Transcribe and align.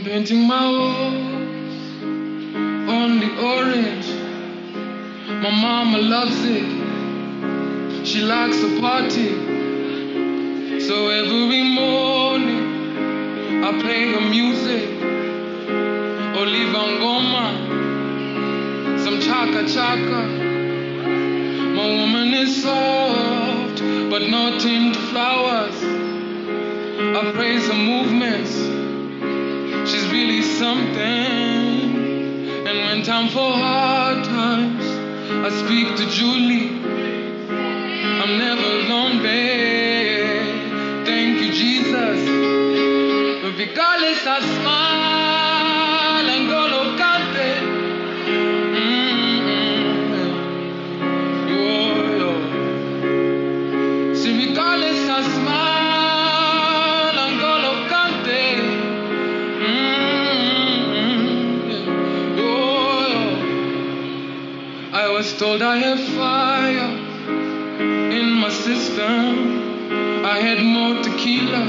I'm 0.00 0.06
painting 0.06 0.48
my 0.48 0.64
walls 0.66 1.76
only 2.88 3.28
orange. 3.36 4.08
My 5.28 5.50
mama 5.50 5.98
loves 5.98 6.42
it. 6.42 8.06
She 8.06 8.22
likes 8.22 8.56
to 8.60 8.80
party. 8.80 9.28
So 10.80 11.10
every 11.10 11.64
morning 11.64 13.62
I 13.62 13.78
play 13.82 14.10
her 14.14 14.22
music. 14.22 14.88
Oliver 16.34 16.86
Ngoma, 16.96 17.46
some 19.04 19.20
chaka 19.20 19.68
chaka. 19.68 20.22
My 21.76 21.86
woman 22.00 22.32
is 22.32 22.62
soft, 22.62 23.80
but 24.08 24.22
not 24.30 24.64
into 24.64 24.98
flowers. 25.10 25.76
I 25.84 27.32
praise 27.34 27.66
her 27.68 27.74
movements. 27.74 28.79
She's 29.90 30.06
really 30.12 30.42
something. 30.42 30.98
And 32.68 32.78
when 32.78 33.02
time 33.02 33.28
for 33.28 33.52
hard 33.52 34.24
times, 34.24 34.84
I 34.84 35.50
speak 35.64 35.96
to 35.96 36.06
Julie. 36.06 36.79
I 65.58 65.78
have 65.78 65.98
fire 66.14 66.90
in 68.12 68.30
my 68.34 68.50
system. 68.50 70.24
I 70.24 70.38
had 70.38 70.62
more 70.62 71.02
tequila. 71.02 71.64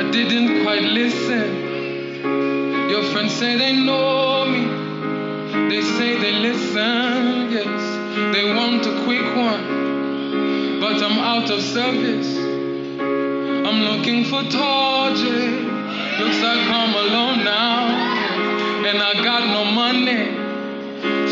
I 0.00 0.10
didn't 0.10 0.64
quite 0.64 0.82
listen. 0.82 2.90
Your 2.90 3.04
friends 3.12 3.34
say 3.34 3.56
they 3.56 3.74
know 3.84 4.44
me. 4.46 5.68
They 5.70 5.82
say 5.82 6.18
they 6.18 6.32
listen. 6.32 7.52
Yes, 7.52 8.34
they 8.34 8.52
want 8.52 8.84
a 8.86 9.04
quick 9.04 9.36
one. 9.36 10.80
But 10.80 11.00
I'm 11.00 11.18
out 11.20 11.48
of 11.50 11.62
service. 11.62 12.36
I'm 13.68 13.82
looking 13.82 14.24
for 14.24 14.42
Torjay. 14.42 15.48
Looks 16.18 16.40
like 16.42 16.66
I'm 16.80 16.92
alone 17.06 17.44
now. 17.44 17.86
And 18.84 18.98
I 19.00 19.14
got 19.22 19.46
no 19.46 19.64
money. 19.64 20.47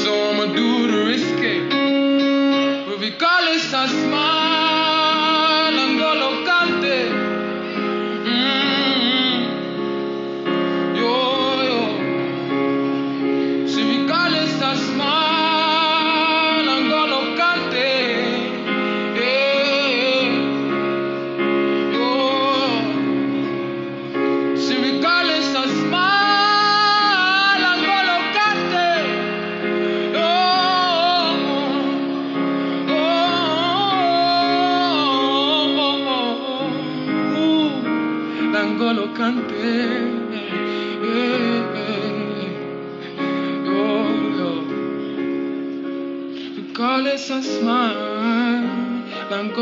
So 0.02 0.10
I'ma 0.30 0.46
do 0.54 0.90
the 0.90 1.04
risky. 1.06 1.60
Regardless, 2.98 3.72
I 3.72 3.86
smile 3.88 4.55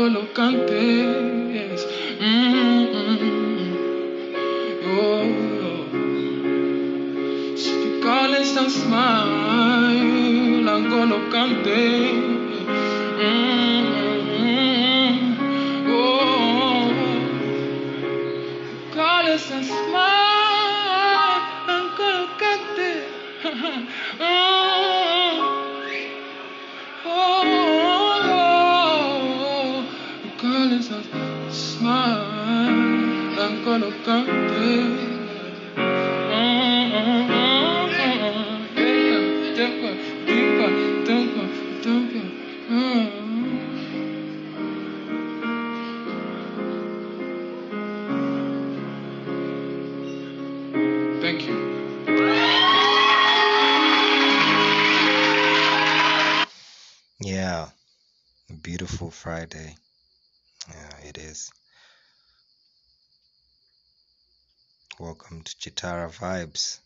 no 0.05 0.19
lo 0.19 0.33
cantes. 0.33 1.87
Mm 2.19 2.87
-hmm. 2.91 3.25
oh. 4.99 5.25
Si 7.57 7.71
te 7.81 7.89
calles 8.03 8.57
and 8.57 8.69
smile, 8.69 10.03
no 10.89 11.05
lo 11.05 11.19
cantes. 11.31 12.24
Thank 51.21 51.47
you. 51.47 51.55
Yeah, 57.19 57.69
beautiful 58.61 59.11
Friday. 59.11 59.75
Yeah, 60.69 60.97
it 61.09 61.17
is. 61.17 61.51
Chitara 65.85 66.09
Vibes. 66.09 66.79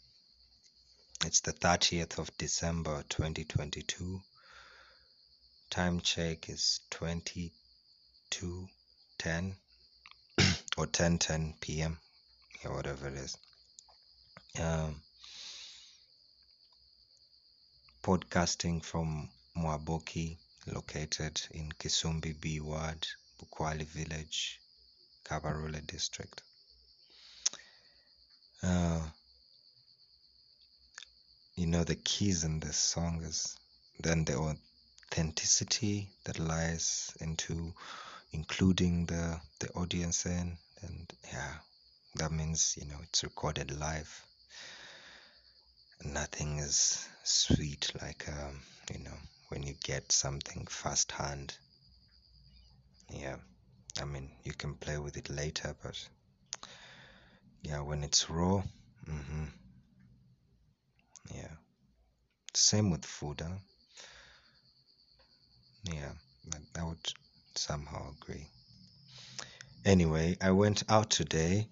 It's 1.25 1.39
the 1.39 1.53
30th 1.53 2.19
of 2.19 2.37
December 2.37 3.01
2022. 3.07 4.21
Time 5.69 6.01
check 6.01 6.49
is 6.49 6.81
22:10 6.91 9.55
or 10.77 10.85
10:10 10.85 11.61
p.m. 11.61 11.97
Yeah, 12.61 12.73
whatever 12.73 13.07
it 13.07 13.13
is. 13.13 13.37
Um, 14.59 15.01
podcasting 18.03 18.83
from 18.83 19.29
Mwaboki, 19.55 20.35
located 20.67 21.39
in 21.51 21.71
Kisumbi 21.71 22.33
B 22.41 22.59
Ward, 22.59 23.07
Bukwali 23.39 23.85
Village, 23.85 24.59
Kabarole 25.23 25.87
District. 25.87 26.43
Uh, 28.61 29.01
you 31.55 31.67
know 31.67 31.83
the 31.83 31.95
keys 31.95 32.43
in 32.43 32.59
this 32.59 32.77
song 32.77 33.21
is 33.23 33.57
then 33.99 34.25
the 34.25 34.35
authenticity 35.11 36.09
that 36.23 36.39
lies 36.39 37.15
into 37.19 37.73
including 38.31 39.05
the 39.05 39.39
the 39.59 39.69
audience 39.71 40.25
in. 40.25 40.57
And 40.81 41.13
yeah 41.31 41.55
that 42.15 42.31
means 42.31 42.77
you 42.79 42.85
know 42.87 42.99
it's 43.03 43.23
recorded 43.23 43.77
live. 43.77 44.25
Nothing 46.03 46.59
is 46.59 47.07
sweet 47.23 47.91
like 48.01 48.27
um 48.29 48.61
you 48.91 48.99
know 48.99 49.17
when 49.49 49.63
you 49.63 49.73
get 49.83 50.11
something 50.11 50.65
first 50.67 51.11
hand 51.11 51.53
yeah 53.09 53.35
i 54.01 54.05
mean 54.05 54.29
you 54.43 54.53
can 54.53 54.73
play 54.75 54.97
with 54.97 55.17
it 55.17 55.29
later 55.29 55.75
but 55.83 56.07
yeah 57.63 57.79
when 57.81 58.03
it's 58.03 58.29
raw 58.29 58.61
mm 59.07 59.25
hmm 59.25 59.43
yeah. 61.35 61.55
Same 62.53 62.89
with 62.91 63.05
food 63.05 63.41
huh? 63.41 63.55
yeah 65.83 66.11
I- 66.53 66.79
i 66.79 66.83
would 66.83 67.13
somehow 67.55 68.11
agree. 68.15 68.47
Anyway 69.85 70.37
i 70.41 70.51
went 70.51 70.83
out 70.89 71.09
today 71.09 71.67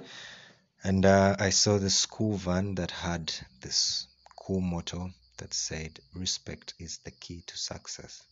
and 0.83 1.05
uh, 1.05 1.35
i 1.39 1.49
saw 1.49 1.77
the 1.77 1.89
school 1.89 2.37
van 2.37 2.75
that 2.75 2.91
had 2.91 3.33
this 3.61 4.07
cool 4.39 4.61
motto 4.61 5.11
that 5.37 5.53
said 5.53 5.99
respect 6.13 6.73
is 6.79 6.99
the 6.99 7.11
key 7.11 7.41
to 7.47 7.57
success. 7.57 8.23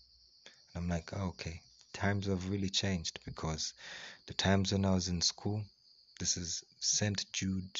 And 0.73 0.83
i'm 0.83 0.89
like 0.89 1.11
oh, 1.13 1.27
okay. 1.29 1.61
Times 1.93 2.27
have 2.27 2.49
really 2.49 2.69
changed 2.69 3.19
because 3.25 3.73
the 4.27 4.33
times 4.33 4.71
when 4.71 4.85
i 4.85 4.93
was 4.93 5.07
in 5.07 5.21
school 5.21 5.63
this 6.19 6.37
is 6.37 6.63
st 6.79 7.25
jude 7.33 7.79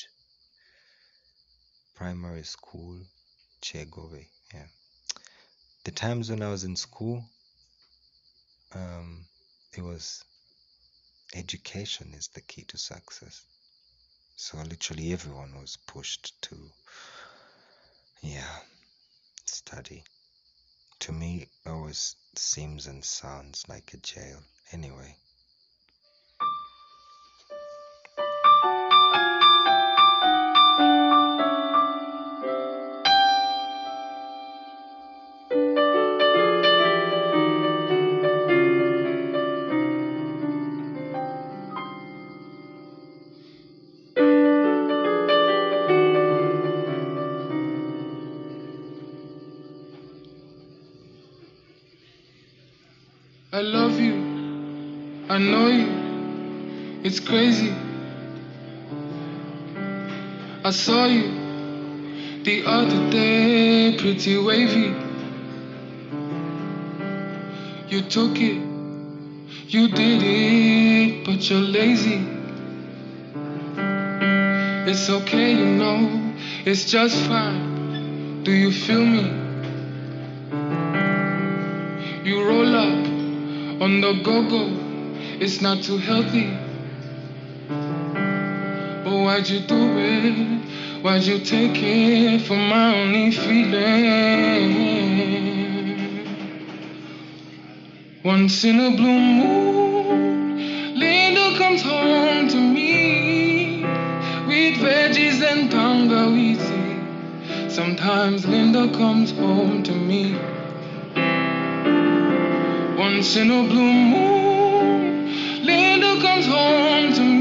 primary 1.95 2.43
school, 2.43 2.99
Chegove. 3.61 4.27
Yeah. 4.53 4.67
The 5.85 5.91
times 5.91 6.29
when 6.29 6.43
I 6.43 6.49
was 6.49 6.65
in 6.65 6.75
school, 6.75 7.23
um, 8.73 9.25
it 9.73 9.81
was 9.81 10.23
education 11.33 12.13
is 12.13 12.27
the 12.27 12.41
key 12.41 12.63
to 12.67 12.77
success. 12.77 13.43
So 14.35 14.57
literally 14.57 15.13
everyone 15.13 15.53
was 15.59 15.77
pushed 15.87 16.39
to, 16.43 16.57
yeah, 18.21 18.59
study. 19.45 20.03
To 20.99 21.13
me, 21.13 21.43
it 21.43 21.69
always 21.69 22.15
seems 22.35 22.87
and 22.87 23.03
sounds 23.03 23.63
like 23.69 23.93
a 23.93 23.97
jail. 23.97 24.39
Anyway. 24.73 25.15
It's 57.15 57.25
crazy. 57.25 57.73
I 60.65 60.71
saw 60.71 61.05
you 61.05 62.43
the 62.43 62.65
other 62.65 63.09
day, 63.09 63.95
pretty 63.97 64.37
wavy. 64.37 64.93
You 67.87 68.01
took 68.01 68.35
it, 68.35 68.59
you 69.69 69.87
did 69.87 70.23
it, 70.25 71.25
but 71.25 71.49
you're 71.49 71.61
lazy. 71.61 72.19
It's 74.91 75.09
okay, 75.09 75.51
you 75.51 75.67
know, 75.67 76.33
it's 76.65 76.83
just 76.91 77.15
fine. 77.29 78.43
Do 78.43 78.51
you 78.51 78.73
feel 78.73 79.05
me? 79.05 79.23
You 82.25 82.43
roll 82.45 82.75
up 82.75 83.81
on 83.81 84.01
the 84.01 84.19
go-go. 84.21 84.67
It's 85.39 85.61
not 85.61 85.81
too 85.81 85.97
healthy. 85.97 86.64
Why'd 89.25 89.49
you 89.49 89.59
do 89.61 89.97
it? 89.97 91.01
Why'd 91.01 91.23
you 91.23 91.39
take 91.39 91.81
it 91.81 92.43
for 92.43 92.55
my 92.55 92.93
only 92.93 93.31
feeling? 93.31 94.75
Once 98.23 98.63
in 98.63 98.79
a 98.79 98.91
blue 98.91 99.19
moon, 99.19 100.99
Linda 100.99 101.57
comes 101.57 101.81
home 101.81 102.47
to 102.49 102.55
me 102.55 103.81
with 104.45 104.77
veggies 104.77 105.41
and 105.41 105.71
tangawizi. 105.71 107.71
Sometimes 107.71 108.45
Linda 108.45 108.87
comes 108.95 109.31
home 109.31 109.81
to 109.81 109.91
me. 109.91 110.35
Once 112.95 113.35
in 113.35 113.49
a 113.49 113.63
blue 113.63 113.91
moon, 113.91 115.65
Linda 115.65 116.21
comes 116.21 116.45
home 116.45 117.11
to 117.13 117.21
me 117.21 117.34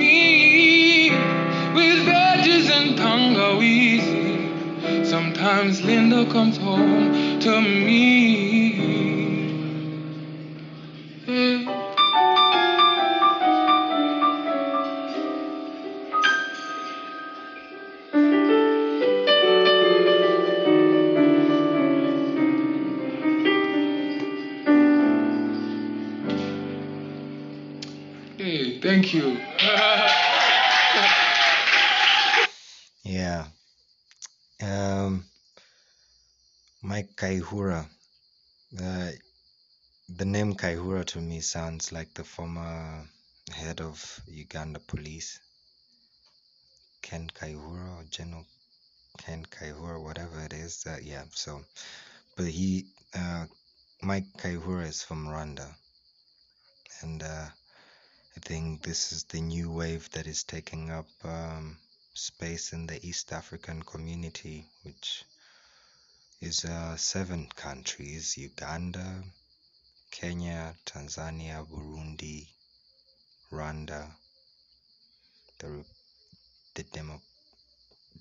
Sometimes 5.45 5.83
Linda 5.83 6.25
comes 6.33 6.57
home 6.57 7.39
to 7.41 7.61
me. 7.61 9.14
Kayihura. 37.45 37.87
Uh, 38.81 39.11
the 40.09 40.25
name 40.25 40.55
Kayihura 40.55 41.05
to 41.05 41.19
me 41.19 41.41
sounds 41.41 41.93
like 41.93 42.15
the 42.15 42.25
former 42.25 43.05
head 43.53 43.83
of 43.83 44.21
Uganda 44.27 44.81
police, 44.81 45.41
Ken 47.03 47.29
Kayihura 47.39 47.99
or 47.99 48.05
General 48.11 48.47
Ken 49.19 49.45
Kayihura, 49.45 50.03
whatever 50.03 50.41
it 50.41 50.55
is. 50.55 50.87
Uh, 50.87 50.97
yeah, 51.03 51.25
so, 51.33 51.63
but 52.35 52.47
he, 52.47 52.87
uh, 53.15 53.45
Mike 54.03 54.33
Kayihura 54.39 54.87
is 54.87 55.03
from 55.03 55.27
Rwanda. 55.27 55.69
And 57.03 57.23
uh, 57.23 57.47
I 58.37 58.41
think 58.41 58.83
this 58.83 59.13
is 59.13 59.25
the 59.25 59.43
new 59.43 59.71
wave 59.71 60.09
that 60.13 60.27
is 60.27 60.45
taking 60.45 60.91
up 60.91 61.09
um, 61.25 61.77
space 62.15 62.73
in 62.73 62.87
the 62.87 63.07
East 63.07 63.33
African 63.33 63.83
community, 63.83 64.65
which 64.83 65.25
is 66.45 66.67
uh, 66.67 66.95
seven 66.97 67.49
countries 67.57 68.37
Uganda, 68.37 69.23
Kenya, 70.11 70.75
Tanzania, 70.85 71.67
Burundi, 71.67 72.47
Rwanda, 73.51 74.11
the, 75.59 75.83
the 76.75 76.83
Demo, 76.83 77.19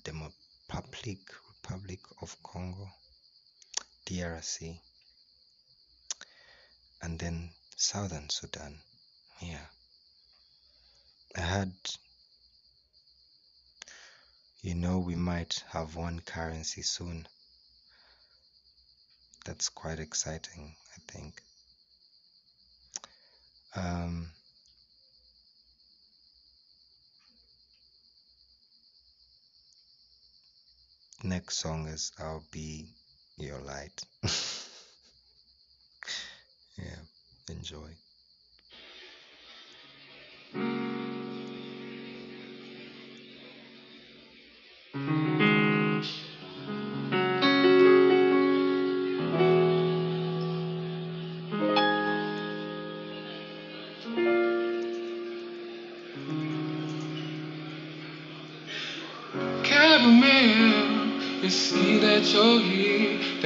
Demo 0.04 0.32
Republic, 0.70 1.18
Republic 1.50 2.00
of 2.22 2.34
Congo, 2.42 2.88
DRC, 4.06 4.78
and 7.02 7.18
then 7.18 7.50
Southern 7.76 8.30
Sudan. 8.30 8.78
Yeah. 9.42 9.66
I 11.36 11.40
had, 11.42 11.72
you 14.62 14.74
know, 14.74 14.98
we 14.98 15.14
might 15.14 15.62
have 15.72 15.94
one 15.94 16.20
currency 16.20 16.80
soon. 16.80 17.28
That's 19.44 19.68
quite 19.68 20.00
exciting, 20.00 20.74
I 20.96 21.12
think. 21.12 21.42
Um, 23.76 24.30
next 31.22 31.58
song 31.58 31.86
is 31.88 32.12
I'll 32.18 32.44
Be 32.52 32.86
Your 33.36 33.60
Light. 33.60 34.02
yeah, 36.76 37.00
enjoy. 37.50 37.96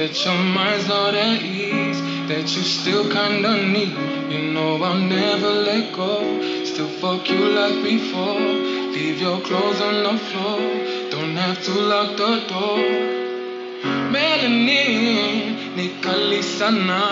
That 0.09 0.25
your 0.25 0.43
mind's 0.43 0.87
not 0.87 1.13
at 1.13 1.39
ease, 1.43 2.01
that 2.29 2.41
you 2.55 2.63
still 2.63 3.03
kinda 3.11 3.61
need. 3.61 3.93
You 4.31 4.53
know 4.53 4.81
I'll 4.81 4.97
never 4.97 5.51
let 5.69 5.93
go. 5.93 6.11
Still 6.65 6.87
fuck 7.01 7.29
you 7.29 7.37
like 7.59 7.83
before. 7.83 8.39
Leave 8.95 9.21
your 9.21 9.39
clothes 9.41 9.81
on 9.81 9.97
the 10.07 10.17
floor. 10.27 10.61
Don't 11.11 11.35
have 11.35 11.63
to 11.63 11.73
lock 11.91 12.17
the 12.17 12.33
door. 12.49 12.79
Melanin, 14.13 15.75
Nikali 15.77 16.41
Sana, 16.41 17.03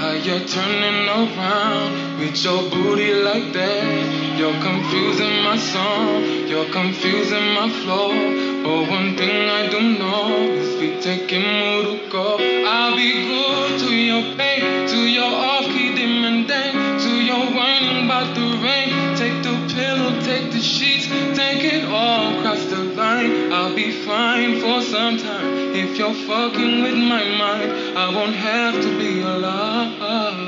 how 0.00 0.12
you're 0.12 0.46
turning 0.56 1.08
around 1.08 2.20
with 2.20 2.42
your 2.42 2.62
booty 2.70 3.12
like 3.28 3.52
that. 3.52 4.38
You're 4.38 4.60
confusing 4.62 5.42
my 5.42 5.58
song, 5.58 6.24
you're 6.48 6.70
confusing 6.72 7.52
my 7.52 7.68
flow. 7.68 8.49
But 8.62 8.90
one 8.90 9.16
thing 9.16 9.48
I 9.48 9.68
do 9.70 9.80
know 9.98 10.28
is 10.52 10.78
we 10.80 11.00
taking 11.00 11.42
Muruko. 11.42 12.38
I'll 12.66 12.94
be 12.94 13.12
good 13.26 13.80
to 13.80 13.94
your 13.94 14.36
pain, 14.36 14.86
to 14.88 14.98
your 15.08 15.32
off-key 15.32 15.94
demon 15.94 16.46
dance, 16.46 17.04
to 17.04 17.10
your 17.10 17.46
whining 17.56 18.04
about 18.04 18.34
the 18.34 18.46
rain. 18.62 19.16
Take 19.16 19.42
the 19.42 19.56
pillow, 19.74 20.20
take 20.22 20.52
the 20.52 20.60
sheets, 20.60 21.06
take 21.36 21.64
it 21.64 21.84
all. 21.84 22.38
across 22.40 22.64
the 22.66 22.84
line, 23.00 23.52
I'll 23.52 23.74
be 23.74 23.90
fine 24.04 24.60
for 24.60 24.82
some 24.82 25.16
time. 25.16 25.74
If 25.74 25.98
you're 25.98 26.14
fucking 26.14 26.82
with 26.82 26.96
my 26.96 27.24
mind, 27.38 27.98
I 27.98 28.14
won't 28.14 28.34
have 28.34 28.74
to 28.74 28.98
be 28.98 29.20
alive. 29.20 30.40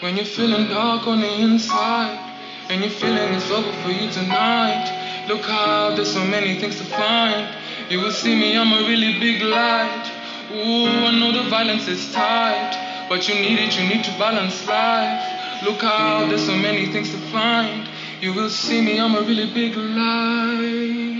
When 0.00 0.16
you're 0.16 0.24
feeling 0.24 0.68
dark 0.68 1.06
on 1.06 1.20
the 1.20 1.32
inside, 1.42 2.29
and 2.70 2.82
you're 2.82 2.90
feeling 2.90 3.34
it's 3.34 3.50
over 3.50 3.72
for 3.82 3.90
you 3.90 4.08
tonight, 4.12 5.26
look 5.26 5.42
how 5.42 5.92
there's 5.96 6.12
so 6.12 6.24
many 6.24 6.56
things 6.60 6.78
to 6.78 6.84
find. 6.84 7.48
You 7.90 7.98
will 7.98 8.12
see 8.12 8.36
me, 8.36 8.56
I'm 8.56 8.72
a 8.72 8.86
really 8.88 9.18
big 9.18 9.42
light. 9.42 10.06
Ooh, 10.52 10.86
I 10.86 11.18
know 11.18 11.32
the 11.32 11.48
violence 11.50 11.88
is 11.88 12.12
tight, 12.12 13.06
but 13.08 13.28
you 13.28 13.34
need 13.34 13.58
it, 13.58 13.76
you 13.76 13.88
need 13.88 14.04
to 14.04 14.12
balance 14.18 14.68
life. 14.68 15.64
Look 15.64 15.82
how 15.82 16.26
there's 16.28 16.46
so 16.46 16.56
many 16.56 16.86
things 16.86 17.10
to 17.10 17.18
find. 17.32 17.88
You 18.20 18.34
will 18.34 18.50
see 18.50 18.80
me, 18.80 19.00
I'm 19.00 19.16
a 19.16 19.22
really 19.22 19.52
big 19.52 19.74
light. 19.74 21.19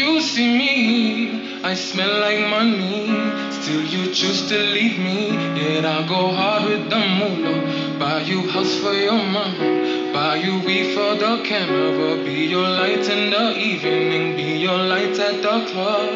You 0.00 0.22
see 0.22 0.56
me, 0.56 1.62
I 1.62 1.74
smell 1.74 2.20
like 2.20 2.40
money. 2.48 3.04
Still, 3.52 3.82
you 3.84 4.14
choose 4.14 4.48
to 4.48 4.56
leave 4.56 4.98
me. 4.98 5.28
Yet 5.60 5.84
I'll 5.84 6.08
go 6.08 6.32
hard 6.32 6.64
with 6.70 6.88
the 6.88 7.00
moolah. 7.18 7.98
Buy 7.98 8.22
you 8.22 8.48
house 8.48 8.76
for 8.76 8.94
your 8.94 9.22
mama. 9.36 10.12
Buy 10.14 10.36
you 10.36 10.60
weed 10.60 10.94
for 10.94 11.16
the 11.16 11.42
camera. 11.44 12.16
Be 12.24 12.46
your 12.46 12.66
light 12.66 13.06
in 13.10 13.28
the 13.28 13.58
evening. 13.58 14.36
Be 14.36 14.56
your 14.56 14.78
light 14.78 15.18
at 15.18 15.42
the 15.42 15.56
club. 15.70 16.10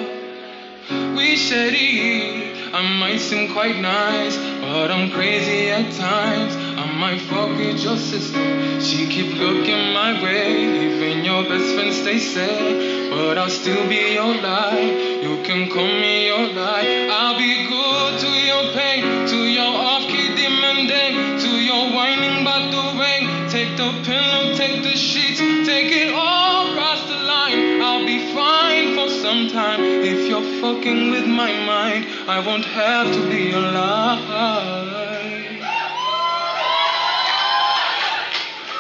We 1.19 1.37
shady. 1.37 2.55
I 2.73 2.81
might 2.99 3.21
seem 3.21 3.53
quite 3.53 3.77
nice, 3.77 4.39
but 4.63 4.91
I'm 4.91 5.11
crazy 5.11 5.69
at 5.69 5.93
times. 5.93 6.64
Might 7.05 7.59
with 7.59 7.85
your 7.85 7.99
sister. 7.99 8.81
She 8.81 9.07
keep 9.07 9.37
looking 9.37 9.93
my 9.93 10.23
way. 10.23 10.87
Even 10.87 11.23
your 11.23 11.43
best 11.43 11.75
friend 11.75 11.93
stay 11.93 12.19
sad, 12.19 13.11
but 13.11 13.37
I'll 13.37 13.51
still 13.51 13.87
be 13.91 14.15
your 14.15 14.35
light. 14.41 15.21
You 15.23 15.43
can 15.43 15.69
call 15.69 15.85
me 15.85 16.29
your 16.29 16.47
light. 16.55 17.11
I'll 17.11 17.37
be 17.37 17.69
good 17.69 18.21
to 18.21 18.31
your 18.49 18.73
pain, 18.73 19.29
to 19.29 19.37
your 19.37 19.73
off-key 19.91 20.29
demanding, 20.35 21.41
to 21.45 21.51
your 21.71 21.93
whining 21.95 22.41
about 22.41 22.73
the 22.73 22.99
rain. 22.99 23.51
Take 23.51 23.77
the 23.77 23.93
pillow, 24.03 24.55
take 24.55 24.83
the 24.83 24.97
sheets, 24.97 25.41
take 25.69 25.93
it 25.93 26.15
all 26.15 26.73
across 26.73 27.07
the 27.07 27.19
line. 27.19 27.83
I'll 27.83 28.07
be 28.07 28.33
fine 28.33 28.95
for 28.97 29.11
some 29.11 29.49
time. 29.49 29.81
If 29.83 30.27
you're 30.27 30.49
fucking 30.63 31.11
with 31.11 31.27
my 31.27 31.53
mind, 31.67 32.07
I 32.27 32.41
won't 32.41 32.65
have 32.65 33.13
to 33.13 33.29
be 33.29 33.53
alive. 33.53 35.14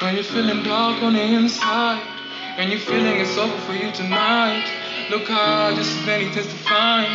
When 0.04 0.16
you're 0.16 0.23
feeling 0.23 0.62
dark 0.64 1.02
on 1.02 1.14
the 1.14 1.23
inside, 1.23 2.02
and 2.58 2.70
you're 2.70 2.78
feeling 2.78 3.20
it's 3.20 3.38
over 3.38 3.56
for 3.61 3.73
you 3.73 3.90
tonight, 3.90 4.62
look 5.08 5.26
how 5.28 5.75
just 5.75 5.96
as 5.96 6.04
many 6.04 6.28
things 6.28 6.46
to 6.46 6.56
find. 6.68 7.08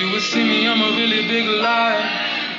You 0.00 0.08
will 0.10 0.20
see 0.20 0.42
me, 0.42 0.66
I'm 0.66 0.80
a 0.80 0.96
really 0.96 1.28
big 1.28 1.46
light. 1.46 2.00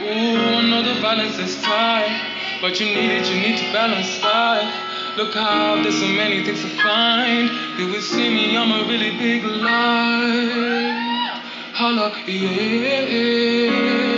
Ooh, 0.03 0.37
I 0.37 0.69
know 0.69 0.83
the 0.83 1.01
violence 1.01 1.39
is 1.39 1.59
tight, 1.63 2.13
but 2.61 2.79
you 2.79 2.93
need 2.93 3.09
it, 3.09 3.25
you 3.25 3.41
need 3.41 3.57
to 3.57 3.73
balance 3.73 4.21
life. 4.21 4.71
Look 5.17 5.33
how 5.33 5.81
there's 5.81 5.99
so 5.99 6.07
many 6.09 6.45
things 6.45 6.61
to 6.61 6.69
find. 6.83 7.49
You 7.79 7.87
will 7.87 8.01
see 8.01 8.29
me, 8.29 8.55
I'm 8.55 8.71
a 8.71 8.87
really 8.87 9.17
big 9.17 9.43
light. 9.43 11.41
Holla, 11.73 12.13
yeah. 12.27 14.10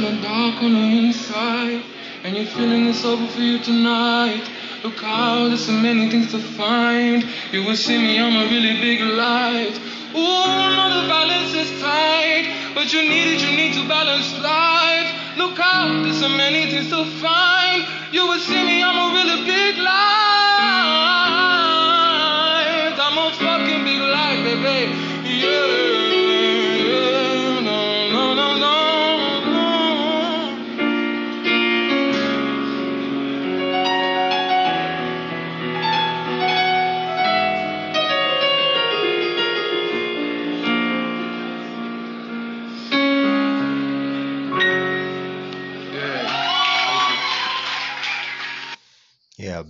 Feeling 0.00 0.22
dark 0.22 0.62
on 0.62 0.72
the 0.72 0.98
inside, 1.04 1.82
and 2.24 2.34
you're 2.34 2.46
feeling 2.46 2.86
it's 2.86 3.04
over 3.04 3.26
for 3.26 3.40
you 3.40 3.58
tonight. 3.58 4.42
Look 4.82 4.96
how 4.96 5.48
there's 5.48 5.66
so 5.66 5.72
many 5.72 6.08
things 6.10 6.30
to 6.32 6.38
find. 6.38 7.22
You 7.52 7.64
will 7.64 7.76
see 7.76 7.98
me, 7.98 8.18
I'm 8.18 8.34
a 8.34 8.50
really 8.50 8.80
big 8.80 9.00
light. 9.02 9.76
Ooh, 10.16 10.44
I 10.56 10.72
know 10.72 11.02
the 11.02 11.06
balance 11.06 11.52
is 11.52 11.82
tight, 11.82 12.48
but 12.74 12.90
you 12.94 13.02
need 13.02 13.34
it, 13.34 13.42
you 13.42 13.54
need 13.54 13.74
to 13.74 13.86
balance 13.88 14.32
life. 14.40 15.36
Look 15.36 15.60
out, 15.60 16.02
there's 16.04 16.18
so 16.18 16.30
many 16.30 16.70
things 16.70 16.88
to 16.88 17.04
find. 17.20 17.84
You 18.10 18.26
will 18.26 18.40
see 18.40 18.64
me, 18.64 18.82
I'm 18.82 18.96
a 18.96 19.14
really 19.14 19.44
big 19.44 19.76
light. 19.76 20.09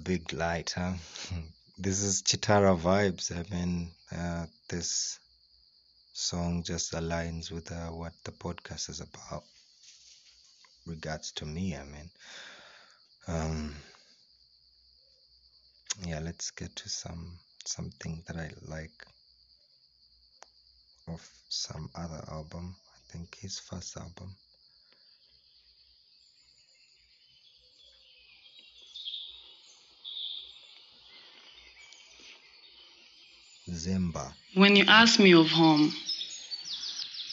Big 0.04 0.32
light, 0.32 0.74
huh? 0.76 0.94
this 1.78 2.02
is 2.02 2.22
Chitara 2.22 2.78
vibes. 2.78 3.30
I 3.30 3.42
mean, 3.54 3.90
uh, 4.16 4.46
this 4.68 5.18
song 6.12 6.62
just 6.62 6.92
aligns 6.92 7.50
with 7.50 7.70
uh, 7.70 7.88
what 7.88 8.12
the 8.24 8.32
podcast 8.32 8.88
is 8.88 9.00
about. 9.00 9.44
Regards 10.86 11.32
to 11.32 11.46
me, 11.46 11.76
I 11.76 11.84
mean. 11.84 12.10
Um, 13.28 13.74
yeah, 16.04 16.20
let's 16.20 16.50
get 16.50 16.74
to 16.76 16.88
some 16.88 17.38
something 17.64 18.22
that 18.26 18.36
I 18.36 18.50
like 18.66 19.06
of 21.08 21.28
some 21.48 21.90
other 21.94 22.24
album. 22.30 22.74
I 22.94 23.12
think 23.12 23.36
his 23.36 23.58
first 23.58 23.96
album. 23.96 24.34
Zemba. 33.72 34.34
When 34.54 34.76
you 34.76 34.84
ask 34.88 35.18
me 35.18 35.32
of 35.34 35.50
home, 35.50 35.94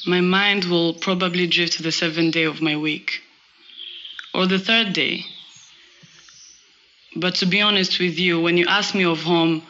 my 0.06 0.22
mind 0.22 0.65
will 0.65 0.94
probably 0.94 1.48
drift 1.48 1.74
to 1.74 1.84
the 1.84 1.91
seventh 1.91 2.34
day 2.34 2.44
of 2.44 2.62
my 2.62 2.75
week 2.77 3.22
or 4.34 4.46
the 4.46 4.60
third 4.60 4.94
day. 4.94 5.25
But 7.15 7.36
to 7.36 7.46
be 7.46 7.62
honest 7.62 8.00
with 8.00 8.20
you, 8.20 8.39
when 8.39 8.58
you 8.58 8.65
ask 8.67 8.94
me 8.94 9.03
of 9.03 9.24
home, 9.24 9.63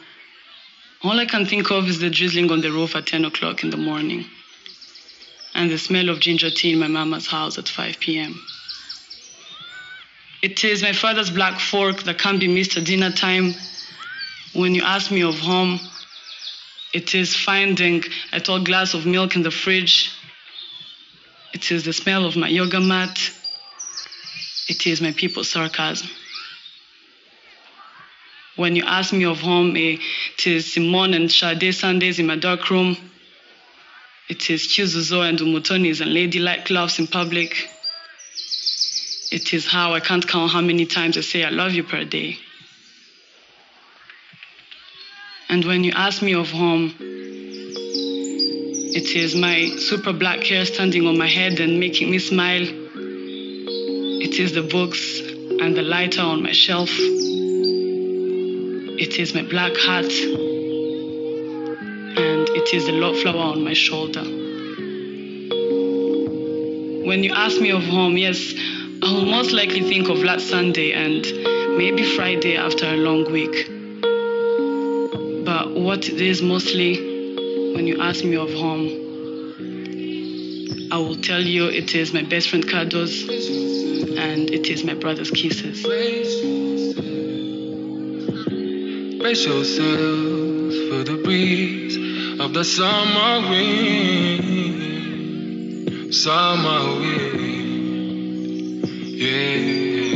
all 1.02 1.18
I 1.18 1.26
can 1.26 1.46
think 1.46 1.70
of 1.70 1.88
is 1.88 2.00
the 2.00 2.10
drizzling 2.10 2.50
on 2.50 2.60
the 2.60 2.70
roof 2.70 2.94
at 2.94 3.06
10 3.06 3.24
o'clock 3.24 3.64
in 3.64 3.70
the 3.70 3.76
morning 3.76 4.26
and 5.54 5.70
the 5.70 5.78
smell 5.78 6.08
of 6.08 6.20
ginger 6.20 6.50
tea 6.50 6.72
in 6.72 6.78
my 6.78 6.86
mama's 6.86 7.26
house 7.26 7.56
at 7.58 7.68
5 7.68 7.98
p.m. 8.00 8.40
It 10.42 10.62
is 10.62 10.82
my 10.82 10.92
father's 10.92 11.30
black 11.30 11.58
fork 11.58 12.02
that 12.04 12.18
can't 12.18 12.38
be 12.38 12.48
missed 12.48 12.76
at 12.76 12.84
dinner 12.84 13.10
time. 13.10 13.54
When 14.52 14.74
you 14.74 14.82
ask 14.82 15.10
me 15.10 15.22
of 15.22 15.38
home, 15.38 15.80
it 16.92 17.14
is 17.14 17.36
finding 17.36 18.02
a 18.32 18.40
tall 18.40 18.60
glass 18.60 18.94
of 18.94 19.04
milk 19.04 19.36
in 19.36 19.42
the 19.42 19.50
fridge. 19.50 20.10
It 21.52 21.70
is 21.70 21.84
the 21.84 21.92
smell 21.92 22.24
of 22.24 22.36
my 22.36 22.48
yoga 22.48 22.80
mat. 22.80 23.30
It 24.68 24.86
is 24.86 25.00
my 25.00 25.12
people's 25.12 25.50
sarcasm. 25.50 26.08
When 28.56 28.74
you 28.74 28.84
ask 28.84 29.12
me 29.12 29.24
of 29.24 29.40
home, 29.40 29.76
eh, 29.76 29.98
it 30.34 30.46
is 30.46 30.72
Simone 30.72 31.14
and 31.14 31.30
Sade 31.30 31.72
Sundays 31.74 32.18
in 32.18 32.26
my 32.26 32.36
dark 32.36 32.70
room. 32.70 32.96
It 34.28 34.50
is 34.50 34.66
Chizuzo 34.66 35.26
and 35.26 35.38
Umutonis 35.38 36.00
and 36.00 36.12
ladylike 36.12 36.68
laughs 36.68 36.98
in 36.98 37.06
public. 37.06 37.70
It 39.30 39.54
is 39.54 39.66
how 39.66 39.94
I 39.94 40.00
can't 40.00 40.26
count 40.26 40.52
how 40.52 40.60
many 40.60 40.86
times 40.86 41.16
I 41.16 41.20
say 41.20 41.44
I 41.44 41.50
love 41.50 41.72
you 41.72 41.84
per 41.84 42.04
day. 42.04 42.38
And 45.50 45.64
when 45.64 45.82
you 45.82 45.92
ask 45.94 46.20
me 46.20 46.34
of 46.34 46.50
home, 46.50 46.94
it 49.00 49.16
is 49.16 49.34
my 49.34 49.70
super 49.78 50.12
black 50.12 50.44
hair 50.44 50.66
standing 50.66 51.06
on 51.06 51.16
my 51.16 51.26
head 51.26 51.58
and 51.60 51.80
making 51.80 52.10
me 52.10 52.18
smile. 52.18 52.66
It 54.20 54.38
is 54.38 54.52
the 54.52 54.62
books 54.62 55.20
and 55.20 55.74
the 55.74 55.80
lighter 55.80 56.20
on 56.20 56.42
my 56.42 56.52
shelf. 56.52 56.90
It 59.00 59.18
is 59.18 59.34
my 59.34 59.42
black 59.42 59.74
hat. 59.76 60.12
And 62.18 62.48
it 62.50 62.74
is 62.74 62.84
the 62.84 62.92
love 62.92 63.18
flower 63.20 63.52
on 63.52 63.64
my 63.64 63.72
shoulder. 63.72 64.24
when 67.08 67.24
you 67.24 67.32
ask 67.32 67.58
me 67.58 67.70
of 67.70 67.82
home, 67.84 68.18
yes, 68.18 68.52
I 69.02 69.10
will 69.10 69.24
most 69.24 69.52
likely 69.52 69.80
think 69.80 70.10
of 70.10 70.18
last 70.18 70.50
Sunday 70.50 70.92
and 70.92 71.22
maybe 71.78 72.04
Friday 72.04 72.56
after 72.58 72.84
a 72.84 72.98
long 72.98 73.32
week. 73.32 73.77
But 75.58 75.74
what 75.74 76.08
it 76.08 76.20
is 76.20 76.40
mostly 76.40 76.94
when 77.74 77.88
you 77.88 78.00
ask 78.00 78.22
me 78.24 78.36
of 78.36 78.48
home, 78.54 78.86
I 80.92 80.98
will 80.98 81.16
tell 81.16 81.42
you 81.42 81.66
it 81.66 81.96
is 81.96 82.12
my 82.12 82.22
best 82.22 82.50
friend 82.50 82.64
Cardo's 82.64 83.22
and 83.28 84.48
it 84.50 84.68
is 84.68 84.84
my 84.84 84.94
brother's 84.94 85.32
kisses. 85.32 85.82
Brace 89.18 89.46
yourselves 89.46 90.76
for 90.90 91.02
the 91.02 91.20
breeze 91.24 91.96
of 92.38 92.54
the 92.54 92.62
summer 92.62 93.48
wind. 93.50 94.54
Summer 96.14 97.00
wind. 97.00 98.86
Yeah. 99.18 100.07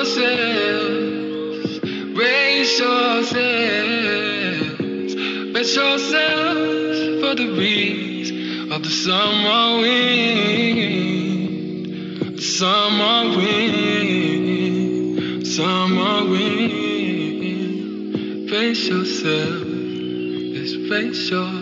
Yourselves. 0.00 1.78
Brace 2.14 2.78
yourselves. 2.78 3.34
Brace 5.52 5.76
yourselves 5.76 6.98
for 7.20 7.34
the 7.34 7.52
breeze 7.54 8.30
of 8.72 8.82
the 8.82 8.88
summer 8.88 9.82
wind. 9.82 11.20
Summer 12.40 13.36
wind. 13.36 14.66
Summer 15.46 16.24
wind. 16.30 17.68
Brace 18.48 18.88
yourself. 18.88 19.66
Just 20.54 20.88
brace 20.88 21.28
yourselves. 21.28 21.59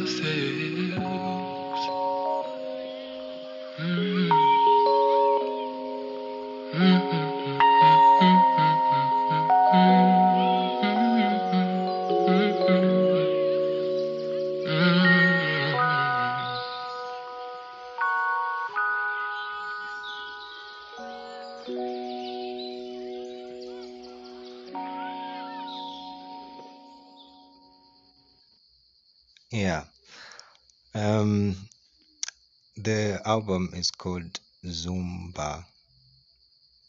Album 33.29 33.69
is 33.75 33.91
called 33.91 34.41
Zuba. 34.67 35.67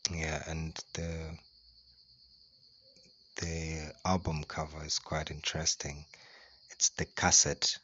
Yeah, 0.09 0.41
and 0.47 0.73
the 0.93 1.37
the 3.35 3.93
album 4.05 4.45
cover 4.45 4.85
is 4.85 4.99
quite 4.99 5.31
interesting. 5.31 6.05
It's 6.71 6.91
the 6.91 7.03
cassette 7.03 7.77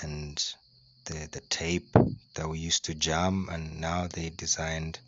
and 0.00 0.42
the 1.04 1.28
the 1.30 1.42
tape 1.50 1.90
that 2.32 2.48
we 2.48 2.58
used 2.58 2.86
to 2.86 2.94
jam, 2.94 3.50
and 3.50 3.78
now 3.78 4.06
they 4.06 4.30
designed 4.30 5.00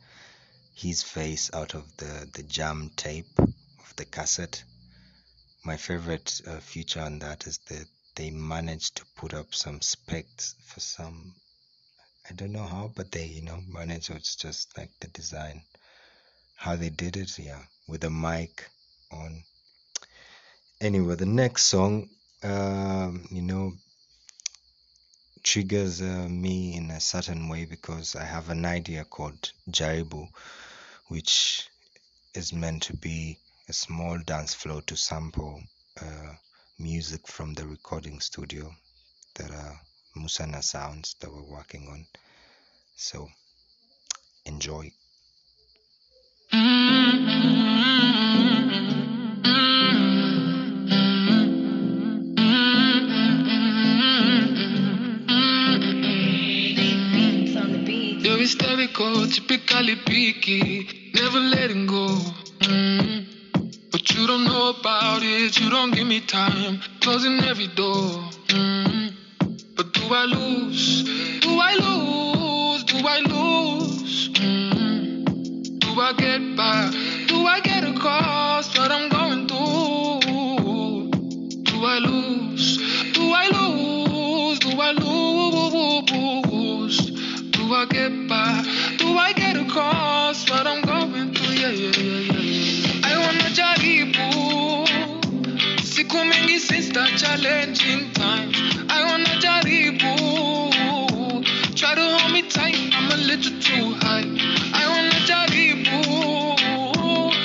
his 0.75 1.03
face 1.03 1.51
out 1.55 1.73
of 1.73 1.97
the 1.97 2.29
the 2.35 2.43
jam 2.43 2.91
tape 2.97 3.39
of 3.39 3.95
the 3.97 4.05
cassette. 4.05 4.63
My 5.65 5.79
favorite 5.79 6.43
uh, 6.47 6.61
feature 6.61 7.01
on 7.01 7.21
that 7.21 7.47
is 7.47 7.61
that 7.69 7.87
they 8.15 8.31
managed 8.31 8.97
to 8.97 9.07
put 9.17 9.33
up 9.33 9.55
some 9.55 9.81
specs 9.81 10.55
for 10.67 10.81
some 10.81 11.35
I 12.29 12.33
don't 12.35 12.53
know 12.53 12.67
how, 12.67 12.93
but 12.95 13.11
they, 13.11 13.27
you 13.27 13.43
know, 13.43 13.61
managed. 13.69 14.11
It's 14.11 14.37
just 14.37 14.77
like 14.77 14.91
the 15.01 15.09
design, 15.09 15.63
how 16.57 16.77
they 16.77 16.91
did 16.91 17.17
it. 17.17 17.39
Yeah, 17.39 17.63
with 17.89 18.03
the 18.03 18.11
mic 18.11 18.69
on. 19.11 19.43
Anyway, 20.81 21.15
the 21.17 21.27
next 21.27 21.65
song, 21.65 22.09
um, 22.43 23.27
you 23.31 23.43
know, 23.43 23.73
triggers 25.43 26.01
uh, 26.01 26.29
me 26.29 26.77
in 26.77 26.91
a 26.91 27.01
certain 27.01 27.49
way 27.49 27.65
because 27.65 28.17
I 28.17 28.25
have 28.25 28.51
an 28.51 28.65
idea 28.65 29.05
called 29.05 29.53
Jaribu, 29.71 30.29
which 31.09 31.69
is 32.35 32.53
meant 32.53 32.83
to 32.85 32.97
be 32.97 33.39
a 33.69 33.73
small 33.73 34.19
dance 34.19 34.55
floor 34.55 34.83
to 34.83 34.97
sample 34.97 35.63
uh, 36.01 36.35
music 36.79 37.27
from 37.27 37.55
the 37.55 37.67
recording 37.67 38.21
studio 38.21 38.75
that 39.35 39.51
are 39.51 39.81
Musana 40.21 40.63
sounds 40.63 41.17
that 41.21 41.33
we're 41.33 41.51
working 41.51 41.89
on. 41.89 42.07
So 42.97 43.29
enjoy. 44.45 44.93
You're 58.23 58.37
hysterical, 58.37 59.27
typically 59.27 59.97
picky, 59.97 61.13
never 61.15 61.41
letting 61.41 61.87
go. 61.87 62.09
Mm. 62.61 63.91
But 63.91 64.11
you 64.15 64.27
don't 64.27 64.45
know 64.45 64.75
about 64.79 65.23
it, 65.23 65.59
you 65.59 65.71
don't 65.71 65.93
give 65.93 66.07
me 66.07 66.21
time, 66.21 66.81
closing 67.01 67.43
every 67.45 67.69
door. 67.69 68.29
Mm. 68.49 68.90
Do 70.11 70.17
I 70.17 70.25
lose? 70.25 71.05
Do 71.39 71.61
I 71.61 71.75
lose? 71.75 72.83
Do 72.83 72.97
I 73.07 73.21
lose? 73.21 74.29
Mm. 74.31 75.79
Do 75.79 76.01
I 76.01 76.13
get 76.15 76.57
by? 76.57 76.91
Do 77.29 77.47
I 77.47 77.61
get 77.61 77.85
across 77.85 78.77
what 78.77 78.91
I'm 78.91 79.09
going 79.09 79.47
through? 79.47 81.11
Do 81.63 81.85
I 81.85 81.99
lose? 81.99 82.79
Do 83.13 83.23
I 83.23 83.47
lose? 83.55 84.59
Do 84.59 84.81
I 84.81 84.91
lose? 84.99 86.99
Do 87.53 87.73
I 87.73 87.87
get 87.89 88.29
by? 88.29 88.65
Do 88.99 89.17
I 89.17 89.33
get 89.33 89.57
across 89.59 90.51
what 90.51 90.67
I'm 90.67 90.83
going 90.83 91.33
through? 91.35 91.55
Yeah, 91.55 91.71
yeah, 91.71 91.93
yeah. 91.97 92.35
yeah. 92.35 93.01
I 93.05 93.17
wanna 93.17 93.49
jaribu. 93.55 94.29
Siku 95.85 96.25
mingi 96.27 96.59
since 96.59 96.89
the 96.89 97.07
challenging 97.17 98.11
times. 98.13 98.70
Little 103.31 103.61
too 103.61 103.95
high. 104.03 104.27
I 104.75 104.85
wanna 104.91 105.21
jaribu. 105.31 105.99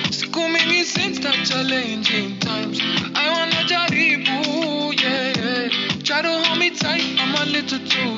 Siku 0.10 0.41
mingi 0.54 0.84
since 0.84 1.19
the 1.19 1.32
challenging 1.45 2.39
times. 2.39 2.80
I 3.13 3.26
wanna 3.30 3.62
jaribu, 3.69 5.00
yeah, 5.00 5.34
yeah. 5.38 6.04
Try 6.04 6.24
to 6.24 6.30
hold 6.41 6.58
me 6.58 6.71
tight, 6.71 7.06
I'm 7.19 7.36
a 7.36 7.45
little 7.45 7.80
too 7.88 8.14